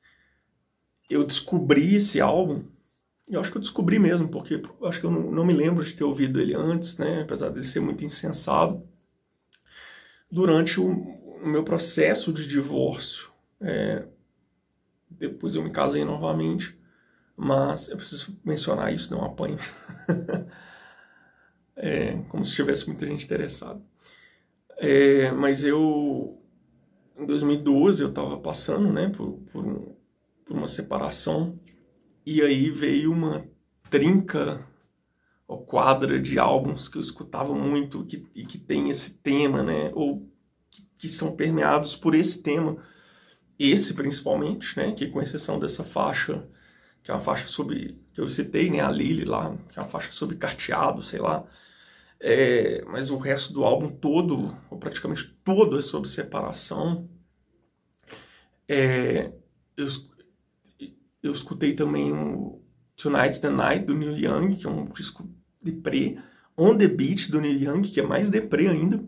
eu 1.10 1.26
descobri 1.26 1.96
esse 1.96 2.22
álbum. 2.22 2.64
Eu 3.28 3.40
acho 3.40 3.52
que 3.52 3.58
eu 3.58 3.62
descobri 3.62 4.00
mesmo, 4.00 4.30
porque 4.30 4.62
acho 4.84 5.00
que 5.00 5.06
eu 5.06 5.12
não, 5.12 5.32
não 5.32 5.46
me 5.46 5.54
lembro 5.54 5.84
de 5.84 5.94
ter 5.94 6.04
ouvido 6.04 6.40
ele 6.40 6.56
antes, 6.56 6.98
né? 6.98 7.22
Apesar 7.22 7.50
de 7.50 7.66
ser 7.66 7.80
muito 7.80 8.04
insensado. 8.06 8.88
Durante 10.32 10.80
o, 10.80 10.90
o 11.42 11.48
meu 11.48 11.64
processo 11.64 12.32
de 12.32 12.48
divórcio. 12.48 13.32
É, 13.60 14.06
depois 15.10 15.56
eu 15.56 15.64
me 15.64 15.70
casei 15.70 16.06
novamente, 16.06 16.78
mas 17.36 17.90
eu 17.90 17.98
preciso 17.98 18.40
mencionar 18.44 18.94
isso, 18.94 19.14
não 19.14 19.26
apanho. 19.26 19.60
é, 21.76 22.18
como 22.30 22.46
se 22.46 22.56
tivesse 22.56 22.88
muita 22.88 23.06
gente 23.06 23.26
interessada. 23.26 23.82
É, 24.78 25.32
mas 25.32 25.64
eu, 25.64 26.42
em 27.18 27.26
2012, 27.26 28.02
eu 28.02 28.10
estava 28.10 28.38
passando 28.40 28.92
né, 28.92 29.10
por, 29.10 29.34
por, 29.52 29.66
um, 29.66 29.96
por 30.46 30.58
uma 30.58 30.68
separação 30.68 31.60
e 32.26 32.42
aí 32.42 32.70
veio 32.70 33.12
uma 33.12 33.46
trinca 33.90 34.66
ou 35.52 35.66
quadra 35.66 36.18
de 36.18 36.40
álbuns 36.40 36.88
que 36.88 36.98
eu 36.98 37.02
escutava 37.02 37.54
muito 37.54 38.06
que, 38.06 38.26
e 38.34 38.46
que 38.46 38.58
tem 38.58 38.90
esse 38.90 39.20
tema, 39.22 39.62
né? 39.62 39.92
Ou 39.94 40.26
que, 40.70 40.88
que 40.98 41.10
são 41.10 41.36
permeados 41.36 41.94
por 41.94 42.16
esse 42.16 42.42
tema. 42.42 42.78
Esse 43.60 43.94
principalmente, 43.94 44.78
né, 44.78 44.94
que 44.94 45.08
com 45.08 45.22
exceção 45.22 45.60
dessa 45.60 45.84
faixa, 45.84 46.48
que 47.04 47.12
é 47.12 47.14
uma 47.14 47.20
faixa 47.20 47.48
sobre, 47.48 48.00
que 48.14 48.22
eu 48.22 48.30
citei, 48.30 48.72
né, 48.72 48.80
a 48.80 48.90
Lily 48.90 49.26
lá, 49.26 49.56
que 49.70 49.78
é 49.78 49.82
uma 49.82 49.90
faixa 49.90 50.14
sobre 50.14 50.38
carteado, 50.38 51.04
sei 51.04 51.20
lá, 51.20 51.46
é, 52.20 52.84
mas 52.86 53.12
o 53.12 53.18
resto 53.18 53.52
do 53.54 53.66
álbum 53.66 53.90
todo, 53.90 54.58
ou 54.70 54.78
praticamente 54.80 55.38
todo, 55.44 55.78
é 55.78 55.82
sobre 55.82 56.08
separação. 56.10 57.10
É, 58.70 59.34
eu, 59.76 59.88
eu 61.22 61.34
escutei 61.34 61.74
também 61.74 62.12
o 62.14 62.64
Tonight's 62.96 63.40
the 63.42 63.50
Night, 63.50 63.86
do 63.86 63.94
Neil 63.94 64.18
Young, 64.18 64.56
que 64.56 64.66
é 64.66 64.70
um 64.70 64.86
disco 64.86 65.30
deprê. 65.62 66.18
On 66.58 66.78
the 66.78 66.88
Beach, 66.88 67.32
do 67.32 67.40
Neil 67.40 67.62
Young, 67.62 67.82
que 67.84 68.00
é 68.00 68.04
mais 68.04 68.30
deprê 68.30 68.68
ainda. 68.68 69.04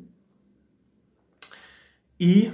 E 2.20 2.52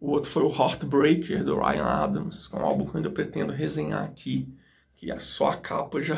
o 0.00 0.10
outro 0.10 0.30
foi 0.30 0.42
o 0.42 0.50
Heartbreaker, 0.50 1.44
do 1.44 1.58
Ryan 1.58 1.84
Adams, 1.84 2.52
é 2.52 2.56
um 2.56 2.64
álbum 2.64 2.84
que 2.84 2.92
eu 2.92 2.96
ainda 2.96 3.10
pretendo 3.10 3.52
resenhar 3.52 4.04
aqui, 4.04 4.48
que 4.94 5.10
a 5.10 5.18
só 5.18 5.50
a 5.50 5.56
capa 5.56 6.00
já, 6.00 6.16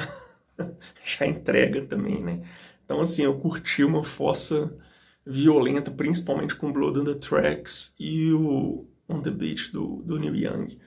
já 1.04 1.26
entrega 1.26 1.84
também, 1.86 2.22
né? 2.22 2.42
Então, 2.84 3.00
assim, 3.00 3.22
eu 3.22 3.38
curti 3.38 3.84
uma 3.84 4.04
fossa 4.04 4.76
violenta, 5.24 5.90
principalmente 5.90 6.54
com 6.54 6.72
Blood 6.72 7.00
on 7.00 7.04
the 7.04 7.14
Tracks 7.14 7.94
e 7.98 8.32
o 8.32 8.88
On 9.08 9.20
the 9.20 9.30
Beach 9.30 9.72
do, 9.72 10.02
do 10.02 10.18
Neil 10.18 10.34
Young. 10.34 10.78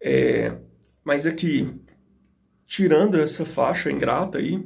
É, 0.00 0.58
mas 1.04 1.26
aqui, 1.26 1.80
tirando 2.68 3.18
essa 3.18 3.46
faixa 3.46 3.90
ingrata 3.90 4.36
aí, 4.36 4.62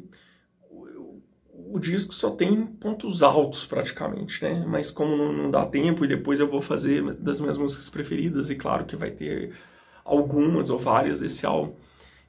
o 1.73 1.79
disco 1.79 2.13
só 2.13 2.33
tem 2.33 2.67
pontos 2.67 3.23
altos 3.23 3.65
praticamente, 3.65 4.45
né? 4.45 4.65
Mas 4.67 4.91
como 4.91 5.17
não, 5.17 5.33
não, 5.33 5.51
dá 5.51 5.65
tempo 5.65 6.05
e 6.05 6.09
depois 6.09 6.41
eu 6.41 6.49
vou 6.49 6.61
fazer 6.61 7.15
das 7.15 7.41
minhas 7.41 7.57
músicas 7.57 7.89
preferidas 7.89 8.51
e 8.51 8.57
claro 8.57 8.85
que 8.85 8.97
vai 8.97 9.13
ter 9.13 9.55
algumas 10.05 10.69
ou 10.69 10.79
várias 10.79 11.21
desse 11.21 11.47
álbum, 11.47 11.75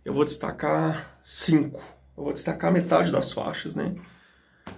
eu 0.05 0.13
vou 0.13 0.23
destacar 0.23 1.19
cinco. 1.25 1.81
Eu 2.15 2.23
vou 2.23 2.33
destacar 2.33 2.71
metade 2.71 3.11
das 3.11 3.33
faixas, 3.33 3.75
né? 3.75 3.95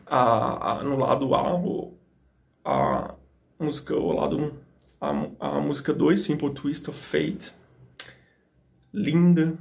A, 0.05 0.79
a 0.79 0.83
no 0.83 0.97
lado 0.97 1.35
A, 1.35 1.51
a 2.63 3.15
música, 3.59 3.93
o 3.95 4.13
lado 4.13 4.37
1, 4.37 4.51
a, 5.39 5.57
a 5.57 5.59
música 5.59 5.93
2, 5.93 6.19
Simple 6.19 6.53
Twist 6.53 6.89
of 6.89 6.97
Fate, 6.97 7.51
linda, 8.93 9.57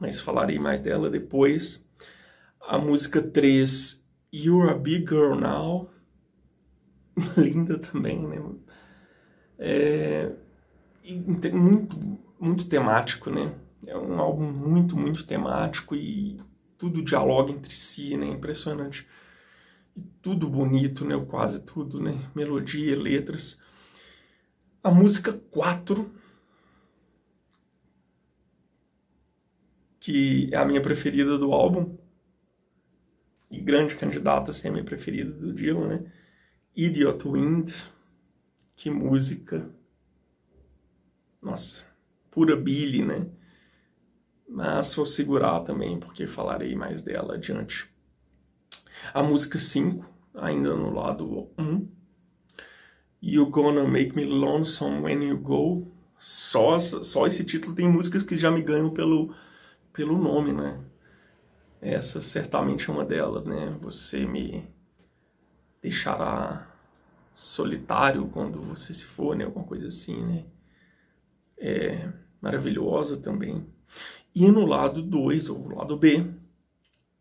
mas 0.00 0.20
falarei 0.20 0.58
mais 0.58 0.80
dela 0.80 1.10
depois. 1.10 1.88
A 2.60 2.78
música 2.78 3.22
3, 3.22 4.06
You're 4.32 4.70
a 4.70 4.74
Big 4.74 5.06
Girl 5.08 5.34
Now. 5.34 5.90
Linda 7.36 7.78
também, 7.78 8.26
né? 8.26 8.38
É, 9.58 10.32
muito, 11.52 12.18
muito 12.38 12.64
temático, 12.66 13.30
né? 13.30 13.54
É 13.86 13.96
um 13.96 14.18
álbum 14.18 14.44
muito, 14.44 14.96
muito 14.96 15.24
temático 15.26 15.96
e 15.96 16.36
tudo 16.76 17.02
dialoga 17.02 17.50
entre 17.50 17.74
si, 17.74 18.16
né? 18.16 18.26
Impressionante. 18.26 19.06
E 19.96 20.02
tudo 20.22 20.48
bonito, 20.48 21.04
né? 21.04 21.18
Quase 21.28 21.64
tudo, 21.64 22.00
né? 22.00 22.30
Melodia, 22.34 22.96
letras. 22.96 23.62
A 24.82 24.90
música 24.90 25.32
4, 25.32 26.08
que 30.00 30.48
é 30.52 30.56
a 30.56 30.64
minha 30.64 30.80
preferida 30.80 31.36
do 31.38 31.52
álbum, 31.52 31.96
e 33.50 33.60
grande 33.60 33.94
candidata 33.94 34.50
a 34.50 34.54
ser 34.54 34.68
a 34.68 34.72
minha 34.72 34.84
preferida 34.84 35.30
do 35.30 35.52
Dylan, 35.52 35.88
né? 35.88 36.12
Idiot 36.76 37.26
Wind, 37.26 37.72
que 38.76 38.90
música. 38.90 39.68
Nossa, 41.40 41.84
pura 42.30 42.54
Billy, 42.54 43.04
né? 43.04 43.26
Mas 44.48 44.94
vou 44.94 45.06
segurar 45.06 45.60
também, 45.60 45.98
porque 45.98 46.26
falarei 46.26 46.74
mais 46.74 47.02
dela 47.02 47.34
adiante. 47.34 47.90
A 49.12 49.22
música 49.22 49.58
5, 49.58 50.04
ainda 50.34 50.74
no 50.74 50.90
lado 50.90 51.50
1. 51.58 51.62
Um, 51.62 51.88
you 53.20 53.46
Gonna 53.46 53.86
Make 53.86 54.14
Me 54.14 54.24
Lonesome 54.24 55.00
When 55.00 55.24
You 55.24 55.38
Go. 55.38 55.92
Só, 56.18 56.78
só 56.80 57.26
esse 57.26 57.44
título 57.44 57.74
tem 57.74 57.88
músicas 57.88 58.22
que 58.22 58.36
já 58.36 58.50
me 58.50 58.62
ganham 58.62 58.90
pelo, 58.90 59.34
pelo 59.98 60.16
nome, 60.16 60.52
né? 60.52 60.78
Essa 61.82 62.20
certamente 62.20 62.88
é 62.88 62.92
uma 62.92 63.04
delas, 63.04 63.44
né? 63.44 63.76
Você 63.80 64.24
me 64.24 64.64
deixará 65.82 66.72
solitário 67.34 68.28
quando 68.28 68.60
você 68.60 68.94
se 68.94 69.06
for, 69.06 69.34
né? 69.34 69.44
Alguma 69.44 69.64
coisa 69.64 69.88
assim, 69.88 70.24
né? 70.24 70.44
É 71.58 72.12
maravilhosa 72.40 73.16
também. 73.20 73.66
E 74.32 74.48
no 74.52 74.66
lado 74.66 75.02
2, 75.02 75.50
ou 75.50 75.68
lado 75.74 75.96
B, 75.96 76.30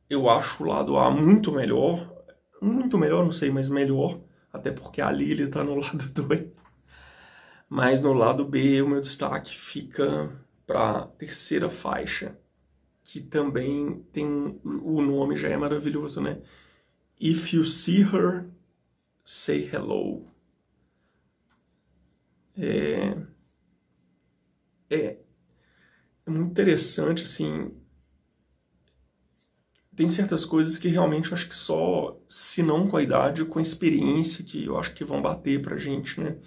eu 0.08 0.30
acho 0.30 0.64
o 0.64 0.68
lado 0.68 0.98
A 0.98 1.10
muito 1.10 1.52
melhor. 1.52 2.16
Muito 2.62 2.96
melhor, 2.96 3.26
não 3.26 3.32
sei, 3.32 3.50
mas 3.50 3.68
melhor. 3.68 4.20
Até 4.54 4.70
porque 4.70 5.02
a 5.02 5.10
Lily 5.10 5.46
está 5.46 5.64
no 5.64 5.74
lado 5.82 6.14
2. 6.14 6.46
Mas 7.68 8.04
no 8.04 8.14
lado 8.14 8.46
B, 8.46 8.84
o 8.84 8.88
meu 8.88 9.02
destaque 9.02 9.58
fica 9.58 10.30
para 10.68 11.08
terceira 11.18 11.72
faixa, 11.72 12.38
que 13.08 13.22
também 13.22 14.04
tem 14.12 14.60
o 14.66 15.02
nome 15.02 15.38
já 15.38 15.48
é 15.48 15.56
maravilhoso, 15.56 16.20
né? 16.20 16.42
If 17.20 17.54
you 17.54 17.64
see 17.64 18.02
her, 18.02 18.50
say 19.24 19.70
hello. 19.74 20.28
É, 22.58 23.16
é, 24.90 25.18
é 26.26 26.30
muito 26.30 26.52
interessante, 26.52 27.24
assim. 27.24 27.72
Tem 29.96 30.10
certas 30.10 30.44
coisas 30.44 30.78
que 30.78 30.90
realmente 30.90 31.32
eu 31.32 31.34
acho 31.34 31.48
que 31.48 31.56
só, 31.56 32.20
se 32.28 32.62
não 32.62 32.90
com 32.90 32.98
a 32.98 33.04
idade, 33.04 33.46
com 33.46 33.58
a 33.58 33.62
experiência, 33.62 34.44
que 34.44 34.66
eu 34.66 34.78
acho 34.78 34.94
que 34.94 35.06
vão 35.06 35.22
bater 35.22 35.62
pra 35.62 35.78
gente, 35.78 36.20
né? 36.20 36.38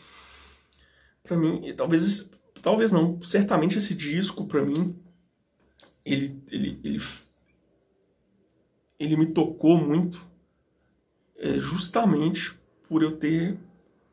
Pra 1.22 1.38
mim, 1.38 1.74
talvez, 1.74 2.30
talvez 2.60 2.92
não, 2.92 3.18
certamente 3.22 3.78
esse 3.78 3.94
disco, 3.94 4.46
pra 4.46 4.62
mim, 4.62 4.94
ele, 6.04 6.42
ele, 6.48 6.80
ele, 6.82 7.02
ele 8.98 9.16
me 9.16 9.26
tocou 9.26 9.76
muito 9.76 10.26
é, 11.36 11.58
justamente 11.58 12.58
por 12.88 13.02
eu 13.02 13.16
ter 13.16 13.58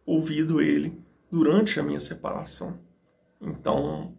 ouvido 0.06 0.62
ele 0.62 0.98
durante 1.30 1.80
a 1.80 1.84
minha 1.84 2.00
separação. 2.00 2.80
Então, 3.42 4.18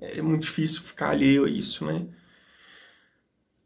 é 0.00 0.22
muito 0.22 0.42
difícil 0.44 0.82
ficar 0.82 1.10
alheio 1.10 1.44
a 1.44 1.50
isso, 1.50 1.84
né? 1.84 2.08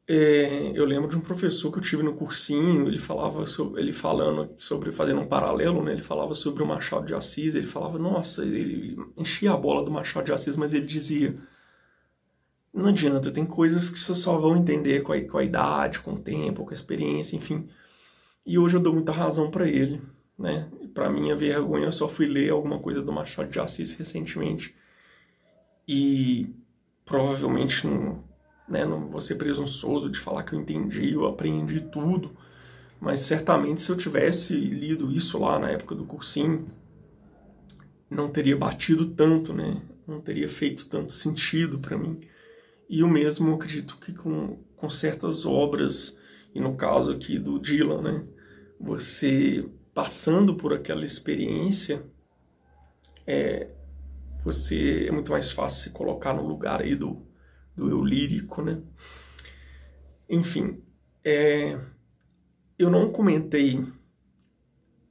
É, 0.06 0.72
eu 0.76 0.84
lembro 0.84 1.08
de 1.08 1.16
um 1.16 1.20
professor 1.20 1.70
que 1.70 1.78
eu 1.78 1.82
tive 1.82 2.02
no 2.02 2.14
cursinho, 2.14 2.88
ele 2.88 2.98
falava 2.98 3.46
sobre, 3.46 3.80
ele 3.80 3.92
falando 3.92 4.52
sobre 4.58 4.90
fazendo 4.90 5.20
um 5.20 5.28
paralelo, 5.28 5.82
né? 5.82 5.92
Ele 5.92 6.02
falava 6.02 6.34
sobre 6.34 6.62
o 6.62 6.66
Machado 6.66 7.06
de 7.06 7.14
Assis, 7.14 7.54
ele 7.54 7.68
falava, 7.68 7.98
nossa, 7.98 8.44
ele 8.44 8.96
enchia 9.16 9.52
a 9.52 9.56
bola 9.56 9.84
do 9.84 9.90
Machado 9.90 10.26
de 10.26 10.32
Assis, 10.32 10.56
mas 10.56 10.74
ele 10.74 10.86
dizia, 10.86 11.38
não 12.72 12.86
adianta, 12.88 13.30
tem 13.30 13.44
coisas 13.44 13.90
que 13.90 13.98
você 13.98 14.14
só 14.14 14.38
vão 14.38 14.56
entender 14.56 15.02
com 15.02 15.12
a, 15.12 15.20
com 15.20 15.38
a 15.38 15.44
idade, 15.44 16.00
com 16.00 16.14
o 16.14 16.18
tempo, 16.18 16.64
com 16.64 16.70
a 16.70 16.74
experiência, 16.74 17.36
enfim. 17.36 17.68
E 18.46 18.58
hoje 18.58 18.76
eu 18.76 18.80
dou 18.80 18.94
muita 18.94 19.12
razão 19.12 19.50
para 19.50 19.68
ele, 19.68 20.00
né? 20.38 20.68
Para 20.94 21.10
minha 21.10 21.36
vergonha, 21.36 21.86
eu 21.86 21.92
só 21.92 22.08
fui 22.08 22.26
ler 22.26 22.50
alguma 22.50 22.78
coisa 22.78 23.02
do 23.02 23.12
Machado 23.12 23.50
de 23.50 23.60
Assis 23.60 23.96
recentemente 23.96 24.74
e 25.86 26.54
provavelmente 27.04 27.86
não, 27.86 28.24
né, 28.68 28.84
não 28.84 29.08
vou 29.08 29.20
ser 29.20 29.34
presunçoso 29.36 30.08
de 30.10 30.18
falar 30.18 30.42
que 30.44 30.54
eu 30.54 30.60
entendi, 30.60 31.12
eu 31.12 31.26
aprendi 31.26 31.80
tudo, 31.80 32.36
mas 33.00 33.20
certamente 33.20 33.82
se 33.82 33.90
eu 33.90 33.96
tivesse 33.96 34.56
lido 34.56 35.10
isso 35.10 35.38
lá 35.38 35.58
na 35.58 35.70
época 35.70 35.94
do 35.94 36.04
cursinho, 36.04 36.66
não 38.08 38.30
teria 38.30 38.56
batido 38.56 39.06
tanto, 39.06 39.52
né? 39.52 39.80
Não 40.06 40.20
teria 40.20 40.48
feito 40.48 40.88
tanto 40.88 41.12
sentido 41.12 41.78
para 41.78 41.96
mim. 41.96 42.20
E 42.88 43.02
o 43.02 43.08
mesmo 43.08 43.54
acredito 43.54 43.96
que 43.98 44.12
com, 44.12 44.58
com 44.76 44.90
certas 44.90 45.46
obras, 45.46 46.20
e 46.54 46.60
no 46.60 46.76
caso 46.76 47.12
aqui 47.12 47.38
do 47.38 47.58
Dylan, 47.58 48.02
né? 48.02 48.24
Você 48.78 49.68
passando 49.94 50.56
por 50.56 50.72
aquela 50.72 51.04
experiência, 51.04 52.04
é, 53.26 53.70
você 54.44 55.06
é 55.06 55.12
muito 55.12 55.30
mais 55.30 55.50
fácil 55.50 55.84
se 55.84 55.90
colocar 55.90 56.32
no 56.32 56.46
lugar 56.46 56.80
aí 56.80 56.94
do, 56.94 57.22
do 57.76 57.88
eu 57.88 58.04
lírico, 58.04 58.62
né? 58.62 58.82
Enfim, 60.28 60.82
é, 61.24 61.78
eu 62.78 62.90
não 62.90 63.12
comentei 63.12 63.84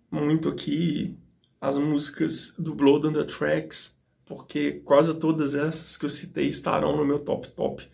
muito 0.09 0.49
aqui 0.49 1.17
as 1.59 1.77
músicas 1.77 2.55
do 2.57 2.73
Blood 2.73 3.07
on 3.07 3.13
the 3.13 3.23
Tracks, 3.23 4.00
porque 4.31 4.79
quase 4.85 5.19
todas 5.19 5.55
essas 5.55 5.97
que 5.97 6.05
eu 6.05 6.09
citei 6.09 6.47
estarão 6.47 6.95
no 6.95 7.03
meu 7.03 7.19
top 7.19 7.49
top 7.49 7.85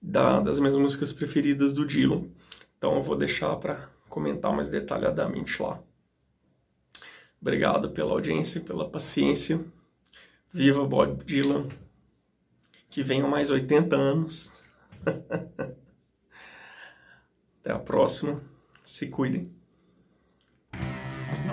da, 0.00 0.40
das 0.40 0.58
minhas 0.58 0.76
músicas 0.76 1.12
preferidas 1.12 1.72
do 1.72 1.86
Dylan. 1.86 2.24
Então 2.76 2.96
eu 2.96 3.02
vou 3.02 3.16
deixar 3.16 3.54
para 3.56 3.88
comentar 4.08 4.52
mais 4.52 4.68
detalhadamente 4.68 5.62
lá. 5.62 5.80
Obrigado 7.40 7.92
pela 7.92 8.10
audiência, 8.10 8.60
pela 8.60 8.90
paciência. 8.90 9.64
Viva 10.52 10.84
Bob 10.84 11.24
Dylan. 11.24 11.68
Que 12.90 13.04
venham 13.04 13.28
mais 13.28 13.48
80 13.48 13.94
anos. 13.94 14.52
Até 17.60 17.70
a 17.72 17.78
próxima. 17.78 18.42
Se 18.82 19.08
cuidem. 19.10 19.61